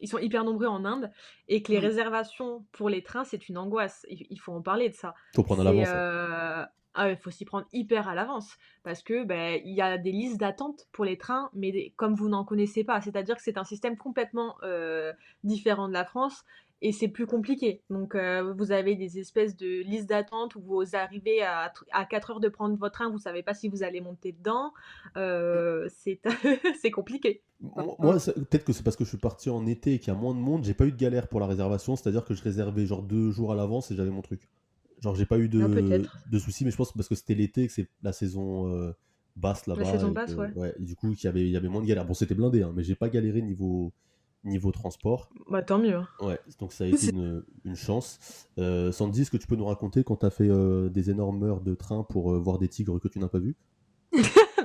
[0.00, 1.10] ils sont hyper nombreux en Inde
[1.48, 1.84] et que les Mm.
[1.84, 4.04] réservations pour les trains, c'est une angoisse.
[4.10, 5.14] Il, il faut en parler de ça.
[5.34, 5.88] Faut prendre à l'avance.
[5.88, 5.92] hein.
[5.94, 6.64] euh,
[6.94, 10.12] ah, il faut s'y prendre hyper à l'avance parce que ben, il y a des
[10.12, 13.56] listes d'attente pour les trains, mais des- comme vous n'en connaissez pas, c'est-à-dire que c'est
[13.56, 15.12] un système complètement euh,
[15.44, 16.44] différent de la France
[16.84, 17.80] et c'est plus compliqué.
[17.88, 22.32] Donc euh, vous avez des espèces de listes d'attente où vous arrivez à, à 4
[22.32, 24.72] heures de prendre votre train, vous savez pas si vous allez monter dedans,
[25.16, 26.20] Euh, c'est
[26.82, 27.42] c'est compliqué.
[27.60, 30.18] Moi, peut-être que c'est parce que je suis parti en été et qu'il y a
[30.18, 32.86] moins de monde, j'ai pas eu de galère pour la réservation, c'est-à-dire que je réservais
[32.86, 34.48] genre deux jours à l'avance et j'avais mon truc.
[35.00, 37.34] Genre j'ai pas eu de, Ah, de soucis, mais je pense que parce que c'était
[37.34, 38.92] l'été, que c'est la saison euh,
[39.36, 39.84] basse là-bas.
[39.84, 40.74] saison et basse, que- ouais.
[40.78, 42.04] du coup, qu'il y avait, il y avait moins de galère.
[42.04, 43.92] Bon, c'était blindé, hein, mais j'ai pas galéré niveau,
[44.44, 45.28] niveau transport.
[45.48, 45.94] Bah tant mieux.
[45.94, 46.08] hein.
[46.20, 48.48] Ouais, donc ça a été une, une chance.
[48.58, 51.60] Euh, Sandy, est-ce que tu peux nous raconter quand t'as fait euh, des énormes heures
[51.60, 53.54] de train pour euh, voir des tigres que tu n'as pas vus?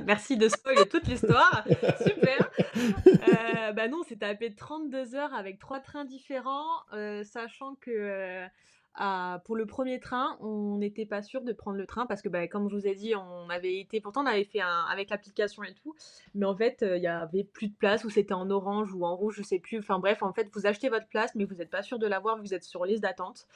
[0.05, 1.65] Merci de spoiler toute l'histoire.
[2.05, 2.49] Super.
[2.75, 6.81] Euh, bah non, c'est tapé 32 heures avec trois trains différents,
[7.23, 8.45] sachant que
[8.97, 12.29] à- pour le premier train, on n'était pas sûr de prendre le train parce que,
[12.29, 15.09] bah, comme je vous ai dit, on avait été, pourtant on avait fait un, avec
[15.09, 15.95] l'application et tout,
[16.35, 19.05] mais en fait, euh, il y avait plus de place ou c'était en orange ou
[19.05, 19.79] en rouge, je sais plus.
[19.79, 22.37] Enfin bref, en fait, vous achetez votre place, mais vous n'êtes pas sûr de l'avoir,
[22.39, 23.47] vous êtes sur liste d'attente.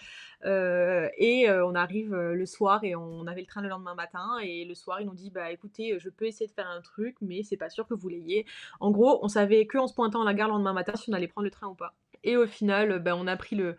[0.46, 4.38] Euh, et euh, on arrive le soir et on avait le train le lendemain matin
[4.42, 7.16] et le soir ils nous dit bah écoutez je peux essayer de faire un truc
[7.22, 8.46] mais c'est pas sûr que vous l'ayez.
[8.80, 11.10] En gros on savait que en se pointant à la gare le lendemain matin si
[11.10, 11.94] on allait prendre le train ou pas.
[12.24, 13.78] Et au final bah, on a pris le,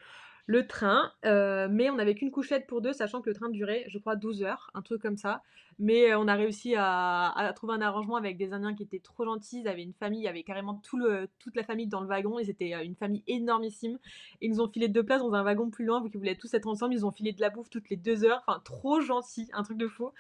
[0.53, 3.85] le train euh, mais on n'avait qu'une couchette pour deux sachant que le train durait
[3.89, 5.43] je crois 12 heures un truc comme ça.
[5.79, 9.61] Mais on a réussi à, trouver un arrangement avec des Indiens qui étaient trop gentils.
[9.61, 12.07] Ils avaient une famille, il y avait carrément tout le, toute la famille dans le
[12.07, 12.39] wagon.
[12.39, 13.99] Ils étaient une famille énormissime.
[14.41, 16.53] Ils nous ont filé deux places dans un wagon plus loin, vu qu'ils voulaient tous
[16.55, 16.95] être ensemble.
[16.95, 18.43] Ils ont filé de la bouffe toutes les deux heures.
[18.47, 20.11] Enfin, trop gentil, un truc de fou.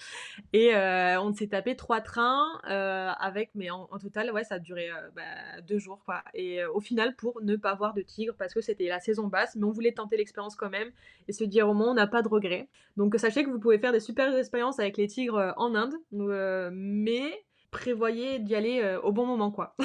[0.52, 5.60] Et on s'est tapé trois trains avec, mais en, total, ouais, ça a duré bah,
[5.66, 6.22] deux jours, quoi.
[6.34, 9.56] Et au final, pour ne pas voir de tigre, parce que c'était la saison basse,
[9.56, 10.90] mais on voulait tenter l'expérience quand même
[11.28, 12.68] et se dire au moins on n'a pas de regrets.
[12.96, 16.70] Donc sachez que vous pouvez faire des super expériences avec les tigres en Inde, euh,
[16.72, 19.76] mais prévoyez d'y aller euh, au bon moment quoi.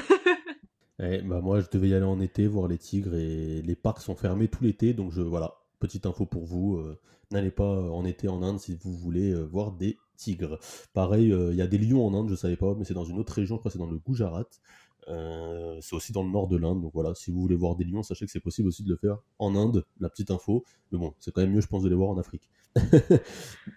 [1.00, 4.02] Eh, bah moi je devais y aller en été voir les tigres et les parcs
[4.02, 6.84] sont fermés tout l'été donc je voilà petite info pour vous
[7.30, 10.58] n'allez pas en été en Inde si vous voulez voir des tigres.
[10.96, 13.20] Pareil il y a des lions en Inde je savais pas mais c'est dans une
[13.20, 14.50] autre région je crois c'est dans le Gujarat
[15.10, 17.86] euh, c'est aussi dans le nord de l'Inde, donc voilà, si vous voulez voir des
[17.86, 20.64] lions, sachez que c'est possible aussi de le faire en Inde, la petite info.
[20.92, 22.50] Mais bon, c'est quand même mieux, je pense, de les voir en Afrique.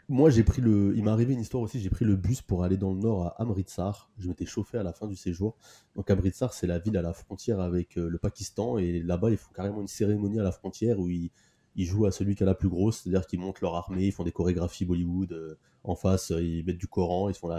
[0.09, 0.93] Moi, j'ai pris le.
[0.97, 3.24] Il m'est arrivé une histoire aussi, j'ai pris le bus pour aller dans le nord
[3.26, 4.11] à Amritsar.
[4.18, 5.57] Je m'étais chauffé à la fin du séjour.
[5.95, 9.37] Donc, Amritsar, c'est la ville à la frontière avec euh, le Pakistan, et là-bas, ils
[9.37, 11.31] font carrément une cérémonie à la frontière où ils,
[11.76, 14.24] jouent à celui qui a la plus grosse, c'est-à-dire qu'ils montent leur armée, ils font
[14.24, 15.33] des chorégraphies Bollywood.
[15.33, 17.51] Euh, en face, ils mettent du Coran, ils, font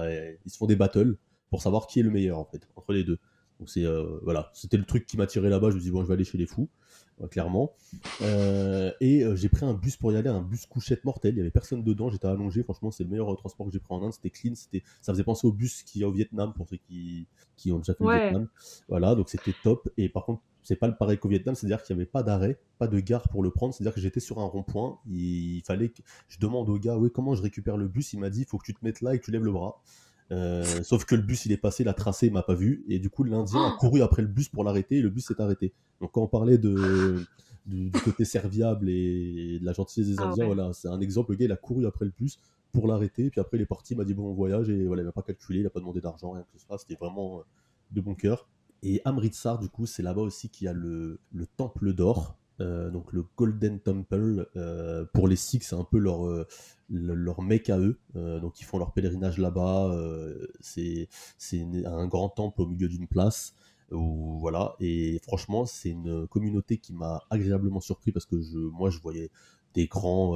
[0.45, 1.17] ils se font des battles
[1.49, 3.17] pour savoir qui est le meilleur, en fait, entre les deux.
[3.61, 5.69] Donc c'est euh, voilà, c'était le truc qui m'a tiré là-bas.
[5.69, 6.67] Je me dis bon, je vais aller chez les fous,
[7.21, 7.75] euh, clairement.
[8.23, 11.35] Euh, et j'ai pris un bus pour y aller, un bus couchette mortel.
[11.35, 12.09] Il y avait personne dedans.
[12.09, 12.63] J'étais allongé.
[12.63, 14.13] Franchement, c'est le meilleur transport que j'ai pris en Inde.
[14.13, 14.55] C'était clean.
[14.55, 17.77] C'était, ça faisait penser au bus qui est au Vietnam pour ceux qui, qui ont
[17.77, 18.47] déjà fait le Vietnam.
[18.89, 19.87] Voilà, donc c'était top.
[19.95, 22.59] Et par contre, c'est pas le pareil qu'au Vietnam, c'est-à-dire qu'il n'y avait pas d'arrêt,
[22.79, 26.01] pas de gare pour le prendre, c'est-à-dire que j'étais sur un rond-point, il fallait que
[26.27, 28.57] je demande au gars, oui, comment je récupère le bus, il m'a dit, il faut
[28.57, 29.81] que tu te mettes là et que tu lèves le bras.
[30.31, 32.85] Euh, sauf que le bus il est passé, il a tracé, il m'a pas vu,
[32.87, 35.41] et du coup l'Indien a couru après le bus pour l'arrêter, et le bus s'est
[35.41, 35.73] arrêté.
[35.99, 37.25] Donc quand on parlait de,
[37.65, 41.37] du, côté serviable et de la gentillesse des ah Indiens, voilà, c'est un exemple, le
[41.37, 42.39] gars il a couru après le bus
[42.71, 45.05] pour l'arrêter, puis après il est parti, il m'a dit bon voyage, et voilà, il
[45.05, 47.43] m'a pas calculé, il a pas demandé d'argent, rien que ce soit, c'était vraiment euh,
[47.91, 48.47] de bon cœur.
[48.83, 52.37] Et Amritsar, du coup, c'est là-bas aussi qu'il y a le, le temple d'or,
[52.91, 56.47] donc le Golden Temple, euh, pour les Sikhs, c'est un peu leur, euh,
[56.89, 57.99] leur mec à eux.
[58.15, 59.95] donc ils font leur pèlerinage là-bas.
[60.59, 61.07] c'est
[61.85, 63.53] un grand temple au milieu d'une place.
[63.89, 64.75] Voilà.
[64.79, 69.31] Et franchement, c'est une communauté qui m'a agréablement surpris parce que je, moi, je voyais
[69.73, 70.35] des grands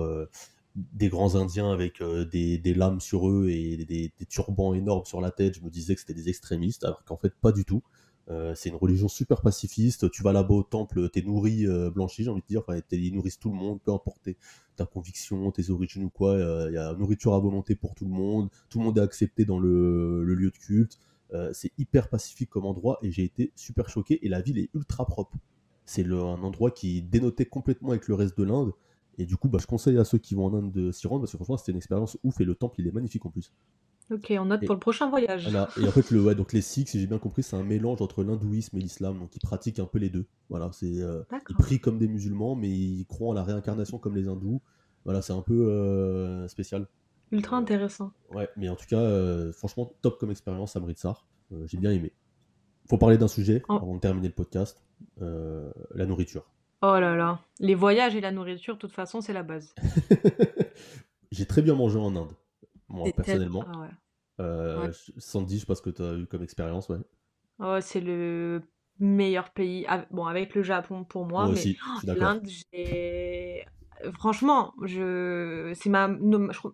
[0.76, 3.86] des grands Indiens avec des, des, lames sur eux et des,
[4.18, 7.16] des, turbans énormes sur la tête, je me disais que c'était des extrémistes, alors qu'en
[7.16, 7.82] fait pas du tout.
[8.30, 10.10] Euh, c'est une religion super pacifiste.
[10.12, 12.62] Tu vas là-bas au temple, t'es nourri, euh, blanchi, j'ai envie de dire.
[12.68, 14.30] Enfin, ils nourrissent tout le monde, peu importe
[14.76, 16.38] ta conviction, tes origines ou quoi.
[16.70, 18.50] Il y a nourriture à volonté pour tout le monde.
[18.70, 20.98] Tout le monde est accepté dans le, lieu de culte.
[21.34, 24.26] Euh, c'est hyper pacifique comme endroit et j'ai été super choqué.
[24.26, 25.38] Et la ville est ultra propre.
[25.86, 28.74] C'est un endroit qui dénotait complètement avec le reste de l'Inde.
[29.18, 31.22] Et du coup, bah, je conseille à ceux qui vont en Inde de s'y rendre
[31.22, 33.54] parce que franchement, c'était une expérience ouf et le temple, il est magnifique en plus.
[34.12, 35.48] Ok, on note pour le prochain voyage.
[35.48, 38.02] Et en fait, le, ouais, donc les Sikhs, si j'ai bien compris, c'est un mélange
[38.02, 40.28] entre l'hindouisme et l'islam, donc ils pratiquent un peu les deux.
[40.50, 44.16] Voilà, c'est euh, ils prient comme des musulmans, mais ils croient en la réincarnation comme
[44.16, 44.62] les hindous.
[45.06, 46.88] Voilà, c'est un peu euh, spécial.
[47.32, 48.12] Ultra intéressant.
[48.32, 51.26] Ouais, mais en tout cas, euh, franchement, top comme expérience, Amritsar.
[51.66, 52.14] j'ai bien aimé.
[52.88, 53.78] Faut parler d'un sujet oh.
[53.78, 54.84] avant de terminer le podcast
[55.20, 56.46] la nourriture.
[56.84, 59.74] Oh là là, les voyages et la nourriture, de toute façon, c'est la base.
[61.32, 62.34] j'ai très bien mangé en Inde
[62.90, 63.66] moi personnellement.
[63.68, 63.88] Ah
[64.42, 66.98] euh, Sandy, je sais pas ce que tu as eu comme expérience, ouais.
[67.60, 68.62] Oh, c'est le
[69.00, 69.86] meilleur pays.
[70.12, 73.66] Bon, avec le Japon pour moi, mais l'Inde, j'ai.
[74.14, 75.72] Franchement, je...
[75.74, 76.10] c'est ma...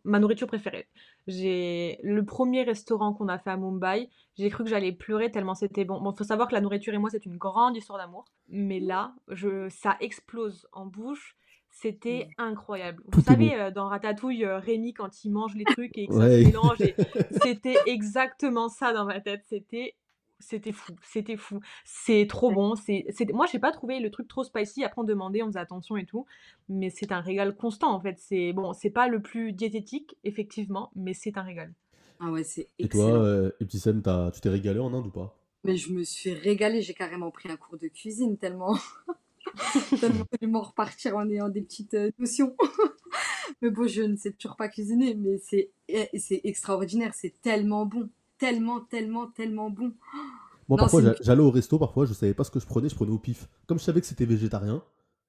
[0.03, 0.87] ma nourriture préférée.
[1.27, 5.53] J'ai le premier restaurant qu'on a fait à Mumbai, j'ai cru que j'allais pleurer tellement
[5.53, 6.01] c'était bon.
[6.01, 9.13] Bon, faut savoir que la nourriture et moi c'est une grande histoire d'amour, mais là,
[9.27, 11.35] je ça explose en bouche.
[11.71, 12.41] C'était mmh.
[12.41, 13.01] incroyable.
[13.07, 16.29] Vous savez, euh, dans Ratatouille, euh, Rémi, quand il mange les trucs et que ça
[16.29, 16.77] se mélange,
[17.41, 19.41] c'était exactement ça dans ma tête.
[19.47, 19.95] C'était
[20.41, 21.59] c'était fou, c'était fou.
[21.85, 22.75] C'est trop bon.
[22.75, 24.83] C'est, moi, j'ai pas trouvé le truc trop spicy.
[24.83, 26.25] Après, on demandait, on faisait attention et tout,
[26.67, 28.17] mais c'est un régal constant en fait.
[28.17, 31.73] C'est bon, c'est pas le plus diététique effectivement, mais c'est un régal.
[32.19, 35.37] Ah ouais, c'est Et toi, euh, et tu t'es régalé en Inde ou pas?
[35.63, 36.81] Mais je me suis régalée.
[36.81, 38.75] J'ai carrément pris un cours de cuisine tellement.
[40.39, 42.55] tellement repartir en ayant des petites euh, notions.
[43.61, 47.85] mais bon, je ne sais toujours pas cuisiner, mais c'est eh, c'est extraordinaire, c'est tellement
[47.85, 49.93] bon, tellement, tellement, tellement bon.
[50.69, 53.11] Moi, parfois, j'allais au resto, parfois, je savais pas ce que je prenais, je prenais
[53.11, 53.49] au pif.
[53.67, 54.81] Comme je savais que c'était végétarien,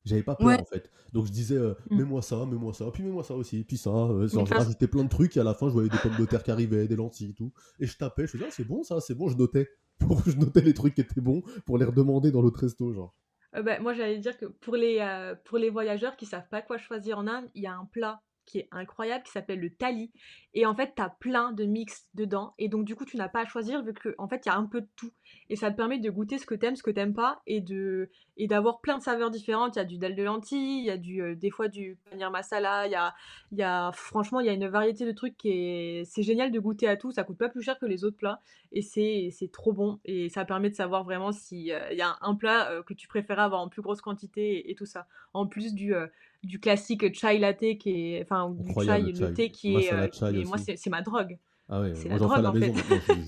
[0.04, 0.90] j'avais pas peur en fait.
[1.12, 1.96] Donc je disais, euh, mm.
[1.98, 3.90] mets-moi ça, mets-moi ça, puis mets-moi ça aussi, puis ça.
[3.90, 6.16] Euh, genre, je rajoutais plein de trucs et à la fin, je voyais des pommes
[6.18, 7.52] de terre qui arrivaient, des lentilles et tout.
[7.78, 9.68] Et je tapais, je faisais, ah, c'est bon ça, c'est bon, je notais.
[10.26, 13.14] je notais les trucs qui étaient bons pour les redemander dans l'autre resto, genre.
[13.56, 16.62] Euh, bah, moi, j'allais dire que pour les, euh, pour les voyageurs qui savent pas
[16.62, 19.70] quoi choisir en Inde, il y a un plat qui est incroyable, qui s'appelle le
[19.70, 20.10] Tali.
[20.54, 22.54] Et en fait, tu as plein de mix dedans.
[22.58, 24.52] Et donc, du coup, tu n'as pas à choisir vu qu'en en fait, il y
[24.52, 25.12] a un peu de tout.
[25.48, 28.10] Et ça te permet de goûter ce que t'aimes, ce que t'aimes pas, et de
[28.36, 29.76] et d'avoir plein de saveurs différentes.
[29.76, 31.98] Il y a du dalle de lentilles, il y a du, euh, des fois du
[32.10, 33.14] paneer masala, il y a,
[33.52, 36.88] y franchement, il y a une variété de trucs qui est, c'est génial de goûter
[36.88, 37.12] à tout.
[37.12, 38.40] Ça coûte pas plus cher que les autres plats.
[38.72, 40.00] Et c'est, trop bon.
[40.04, 43.38] Et ça permet de savoir vraiment s'il y a un plat euh, que tu préfères
[43.38, 45.06] avoir en plus grosse quantité et, tout ça.
[45.34, 46.06] En plus du, euh,
[46.42, 49.90] du classique chai latte qui est, enfin, du chai, le thé qui est,
[50.34, 51.38] et moi, c'est ma drogue.
[51.68, 52.74] Ah ouais, moi j'en fais à la maison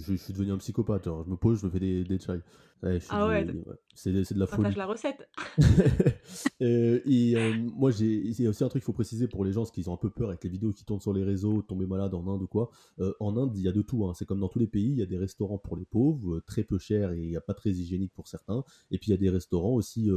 [0.06, 1.04] je, suis devenu un psychopathe.
[1.04, 2.40] Je me pose, je me fais des, des chai.
[3.08, 3.46] Ah ouais,
[3.94, 4.74] c'est de la folie.
[4.74, 5.28] la recette.
[6.62, 9.70] Euh, et euh, moi, j'ai aussi un truc qu'il faut préciser pour les gens, parce
[9.70, 12.14] qu'ils ont un peu peur avec les vidéos qui tournent sur les réseaux, tomber malade
[12.14, 12.70] en Inde ou quoi.
[13.00, 14.06] Euh, en Inde, il y a de tout.
[14.06, 14.14] Hein.
[14.14, 16.62] C'est comme dans tous les pays, il y a des restaurants pour les pauvres, très
[16.62, 18.64] peu chers et il n'y a pas très hygiénique pour certains.
[18.90, 20.10] Et puis il y a des restaurants aussi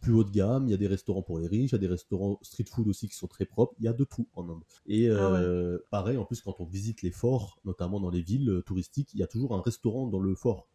[0.00, 1.78] plus haut de gamme, il y a des restaurants pour les riches, il y a
[1.78, 3.74] des restaurants street food aussi qui sont très propres.
[3.80, 4.62] Il y a de tout en Inde.
[4.86, 5.42] Et ah
[5.90, 9.22] pareil, en plus, quand on visite les forts, notamment dans les villes touristiques, il y
[9.22, 10.68] a toujours un restaurant dans le fort.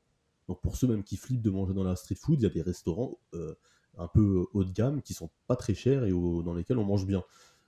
[0.48, 2.50] Donc pour ceux même qui flippent de manger dans la street food, il y a
[2.50, 3.18] des restaurants
[3.98, 7.06] un peu haut de gamme qui sont pas très chers et dans lesquels on mange
[7.06, 7.24] bien.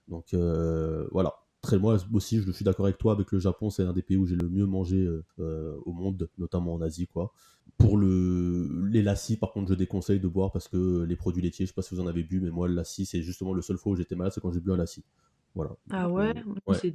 [0.08, 1.34] Donc euh, voilà.
[1.62, 3.12] Très, moi aussi, je suis d'accord avec toi.
[3.12, 5.06] Avec le Japon, c'est un des pays où j'ai le mieux mangé
[5.38, 7.32] euh, au monde, notamment en Asie, quoi.
[7.76, 11.66] Pour le, les lassis, par contre, je déconseille de boire parce que les produits laitiers,
[11.66, 13.60] je sais pas si vous en avez bu, mais moi, le lassi, c'est justement le
[13.60, 15.04] seul fois où j'étais malade, c'est quand j'ai bu un lassi.
[15.54, 15.72] Voilà.
[15.90, 16.32] Ah ouais,
[16.66, 16.94] on s'est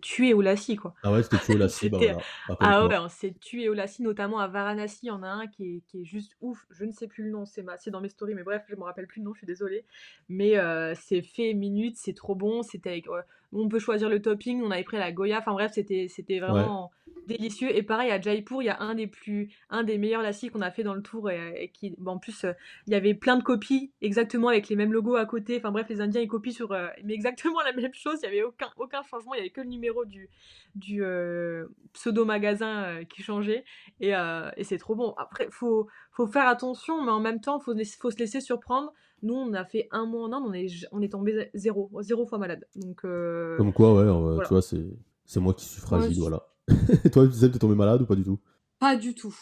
[0.00, 0.94] tué au lassi quoi.
[1.02, 1.90] Ah ouais, c'était tué au lassi.
[1.90, 2.20] bah voilà,
[2.60, 5.00] ah ouais, on s'est tué au lassi, notamment à Varanasi.
[5.02, 6.66] Il y en a un qui est, qui est juste ouf.
[6.70, 9.06] Je ne sais plus le nom, c'est dans mes stories, mais bref, je me rappelle
[9.06, 9.84] plus le nom, je suis désolée.
[10.28, 12.62] Mais euh, c'est fait minutes, c'est trop bon.
[12.62, 13.06] C'était avec,
[13.52, 14.62] on peut choisir le topping.
[14.62, 15.38] On avait pris la Goya.
[15.38, 16.90] Enfin bref, c'était c'était vraiment
[17.26, 17.74] délicieux.
[17.74, 20.60] Et pareil, à Jaipur, il y a un des plus, un des meilleurs lassis qu'on
[20.60, 21.30] a fait dans le tour.
[21.30, 22.52] Et, qui, en plus, euh,
[22.86, 25.56] il y avait plein de copies exactement avec les mêmes logos à côté.
[25.56, 28.18] Enfin bref, les Indiens ils copient sur, euh, mais exactement la même chose.
[28.22, 29.34] Il y avait aucun, aucun changement.
[29.34, 30.28] Il y avait que le numéro du,
[30.74, 33.64] du euh, pseudo magasin qui changeait.
[34.00, 35.14] Et, et c'est trop bon.
[35.18, 38.92] Après, faut, faut faire attention, mais en même temps, faut, faut se laisser surprendre.
[39.22, 42.26] Nous, on a fait un mois en Inde, on est, on est tombé zéro, zéro
[42.26, 42.66] fois malade.
[42.74, 46.46] Donc, Comme quoi, ouais, tu vois, c'est moi qui suis fragile, voilà.
[47.04, 48.38] Et toi, tu es tombé malade ou pas du tout?
[48.78, 49.34] Pas du tout.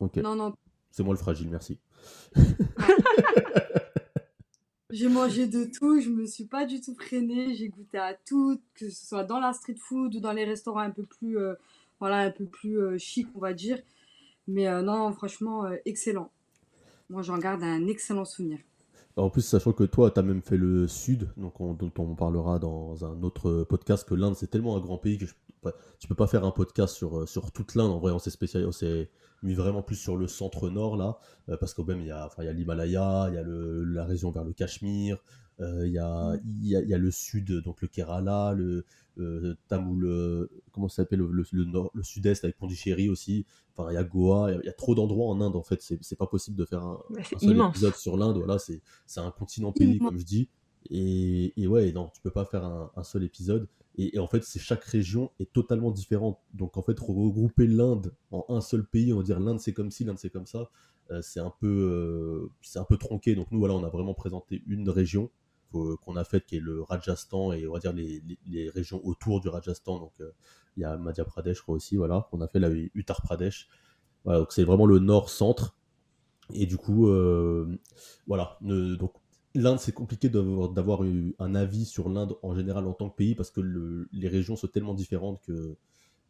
[0.00, 0.16] Ok.
[0.16, 0.54] Non, non.
[0.90, 1.78] C'est moi le fragile, merci.
[4.96, 8.58] j'ai mangé de tout, je me suis pas du tout freinée, j'ai goûté à tout,
[8.74, 11.54] que ce soit dans la street food ou dans les restaurants un peu plus, euh,
[12.00, 13.78] voilà, un peu plus euh, chic, on va dire.
[14.48, 16.30] Mais euh, non, franchement, excellent.
[17.10, 18.58] Moi, j'en garde un excellent souvenir.
[19.16, 22.58] En plus, sachant que toi, tu as même fait le Sud, donc dont on parlera
[22.58, 25.34] dans un autre podcast, que l'Inde, c'est tellement un grand pays que je,
[25.98, 27.90] tu peux pas faire un podcast sur, euh, sur toute l'Inde.
[27.90, 29.10] En vrai, on s'est spécialisé, on s'est
[29.42, 32.44] mis vraiment plus sur le centre-nord, là, euh, parce qu'au même, il y a, il
[32.44, 35.18] y a l'Himalaya, il y a le, la région vers le Cachemire,
[35.60, 38.52] euh, il, y a, il, y a, il y a le sud, donc le Kerala,
[38.52, 38.84] le
[39.68, 43.46] Tamil, comment ça s'appelle, le, le, nord, le sud-est avec Pondichéry aussi.
[43.74, 45.80] Enfin, il y a Goa, il y a, trop d'endroits en Inde en fait.
[45.80, 47.00] C'est pas possible de faire un,
[47.38, 48.36] seul épisode sur l'Inde.
[48.36, 48.80] Voilà, c'est
[49.16, 50.48] un continent pays comme je dis.
[50.90, 53.68] Et, et, ouais, non, tu peux pas faire un, un seul épisode.
[53.98, 56.38] Et, en fait, c'est chaque région est totalement différente.
[56.52, 59.90] Donc en fait, regrouper l'Inde en un seul pays, on va dire l'Inde c'est comme
[59.90, 60.70] ci, l'Inde c'est comme ça,
[61.10, 63.34] euh, c'est un peu euh, c'est un peu tronqué.
[63.34, 65.30] Donc nous voilà, on a vraiment présenté une région
[65.72, 69.40] qu'on a faite qui est le Rajasthan et on va dire les, les, régions autour
[69.42, 69.98] du Rajasthan.
[69.98, 70.30] Donc euh,
[70.76, 73.68] il y a Madhya Pradesh je crois aussi, voilà, qu'on a fait la Uttar Pradesh.
[74.24, 75.76] Voilà, donc c'est vraiment le nord-centre.
[76.54, 77.08] Et du coup,
[78.26, 79.12] voilà, donc
[79.56, 81.02] l'Inde, c'est compliqué d'avoir
[81.38, 83.60] un avis sur l'Inde en général en tant que pays parce que
[84.12, 85.76] les régions sont tellement différentes que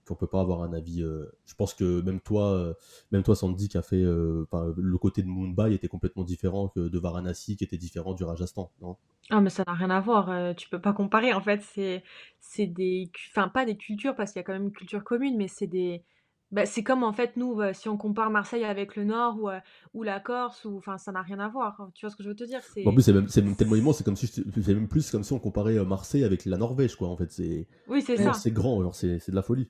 [0.07, 1.03] qu'on peut pas avoir un avis.
[1.03, 2.75] Euh, je pense que même toi, euh,
[3.11, 4.47] même toi, Sandy, qui a fait euh,
[4.77, 8.71] le côté de Mumbai était complètement différent que de Varanasi, qui était différent du Rajasthan,
[8.81, 8.97] non?
[9.31, 10.55] Ah, mais ça n'a rien à voir.
[10.55, 11.35] tu peux pas comparer.
[11.35, 12.05] En fait, c'est
[12.41, 15.37] c'est des, enfin pas des cultures parce qu'il y a quand même une culture commune,
[15.37, 16.05] mais c'est des
[16.53, 19.51] bah, c'est comme en fait nous, euh, si on compare Marseille avec le Nord ou,
[19.51, 19.59] euh,
[19.95, 21.81] ou la Corse, ou enfin ça n'a rien à voir.
[21.81, 21.91] Hein.
[21.95, 22.61] Tu vois ce que je veux te dire?
[22.85, 25.39] En plus, c'est même, tellement immense, c'est comme si c'est même plus comme si on
[25.41, 27.09] comparait Marseille avec la Norvège, quoi.
[27.09, 28.33] En fait, c'est oui, c'est ça.
[28.33, 29.69] C'est grand, genre c'est de la folie.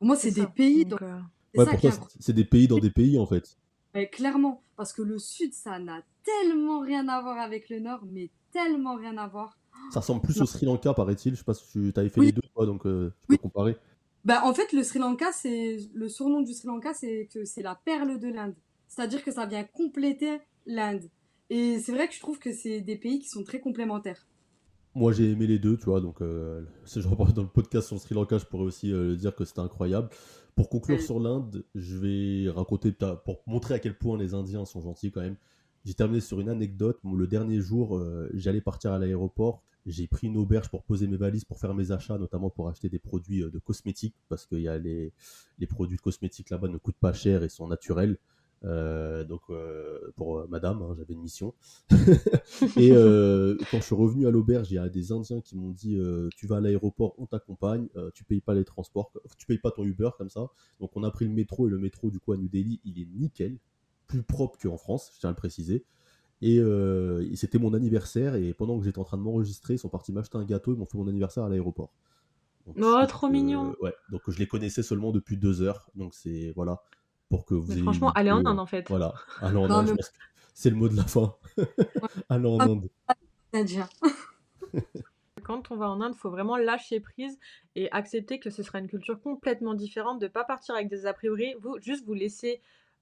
[0.00, 0.84] moi, c'est des pays.
[0.84, 1.00] Donc,
[1.56, 3.56] Ouais, pour toi, c'est des pays dans des pays, en fait.
[4.10, 8.30] clairement, parce que le Sud, ça n'a tellement rien à voir avec le Nord, mais
[8.52, 9.56] tellement rien à voir.
[9.92, 11.34] Ça ressemble plus au Sri Lanka, paraît-il.
[11.34, 13.76] Je sais pas si tu avais fait les deux, toi, donc tu peux comparer.
[14.24, 17.62] Bah, en fait, le Sri Lanka, c'est le surnom du Sri Lanka, c'est que c'est
[17.62, 18.54] la perle de l'Inde.
[18.88, 21.10] C'est-à-dire que ça vient compléter l'Inde.
[21.50, 24.26] Et c'est vrai que je trouve que c'est des pays qui sont très complémentaires.
[24.94, 26.00] Moi, j'ai aimé les deux, tu vois.
[26.00, 28.92] Donc, euh, si je reprends dans le podcast sur le Sri Lanka, je pourrais aussi
[28.92, 30.08] euh, dire que c'était incroyable.
[30.54, 32.92] Pour conclure sur l'Inde, je vais raconter,
[33.24, 35.36] pour montrer à quel point les Indiens sont gentils quand même.
[35.84, 36.98] J'ai terminé sur une anecdote.
[37.04, 41.16] Le dernier jour, euh, j'allais partir à l'aéroport j'ai pris une auberge pour poser mes
[41.16, 44.68] valises, pour faire mes achats, notamment pour acheter des produits de cosmétiques, parce que y
[44.68, 45.12] a les,
[45.68, 48.18] produits de cosmétiques là-bas ne coûtent pas cher et sont naturels.
[48.64, 51.54] Euh, donc euh, pour euh, madame, hein, j'avais une mission.
[52.76, 52.90] et
[53.70, 55.98] quand je suis revenu à l'auberge, il y a des Indiens qui m'ont dit
[56.36, 59.84] tu vas à l'aéroport, on t'accompagne, tu payes pas les transports, tu payes pas ton
[59.84, 60.48] Uber comme ça.
[60.80, 63.00] Donc on a pris le métro et le métro du coup à New Delhi, il
[63.00, 63.58] est nickel,
[64.06, 65.84] plus propre qu'en France, je tiens à le préciser.
[66.46, 70.12] Et, c'était mon anniversaire et pendant que j'étais en train de m'enregistrer, ils sont partis
[70.12, 71.90] m'acheter un gâteau, ils m'ont fait mon anniversaire à l'aéroport.
[72.66, 73.74] oh, trop mignon.
[73.80, 76.82] Ouais, donc je les connaissais seulement depuis deux heures, donc c'est voilà
[77.30, 78.86] pour que vous ayez franchement, allez en Inde en fait.
[78.88, 79.96] Voilà, allez en Inde,
[80.52, 81.34] c'est le mot de la fin.
[82.28, 82.90] allez en Inde.
[85.44, 87.38] Quand on va en Inde, il faut vraiment lâcher prise
[87.76, 91.06] et accepter que ce sera une culture complètement différente, de ne pas partir avec des
[91.06, 92.60] a priori, vous, juste vous laisser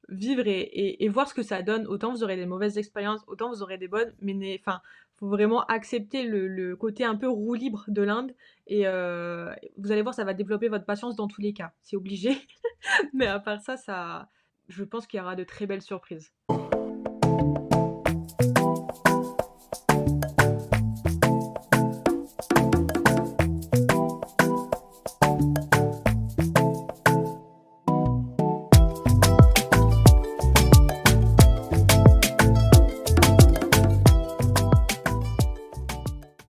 [0.08, 1.86] vivre et, voir ce que ça donne.
[1.86, 4.80] Autant vous aurez des mauvaises expériences, autant vous aurez des bonnes, mais enfin,
[5.16, 8.34] faut vraiment accepter le, côté un peu roue libre de l'Inde
[8.66, 11.72] et euh, vous allez voir, ça va développer votre patience dans tous les cas.
[11.82, 12.36] C'est obligé,
[13.12, 14.28] mais à part ça, ça,
[14.68, 16.32] je pense qu'il y aura de très belles surprises.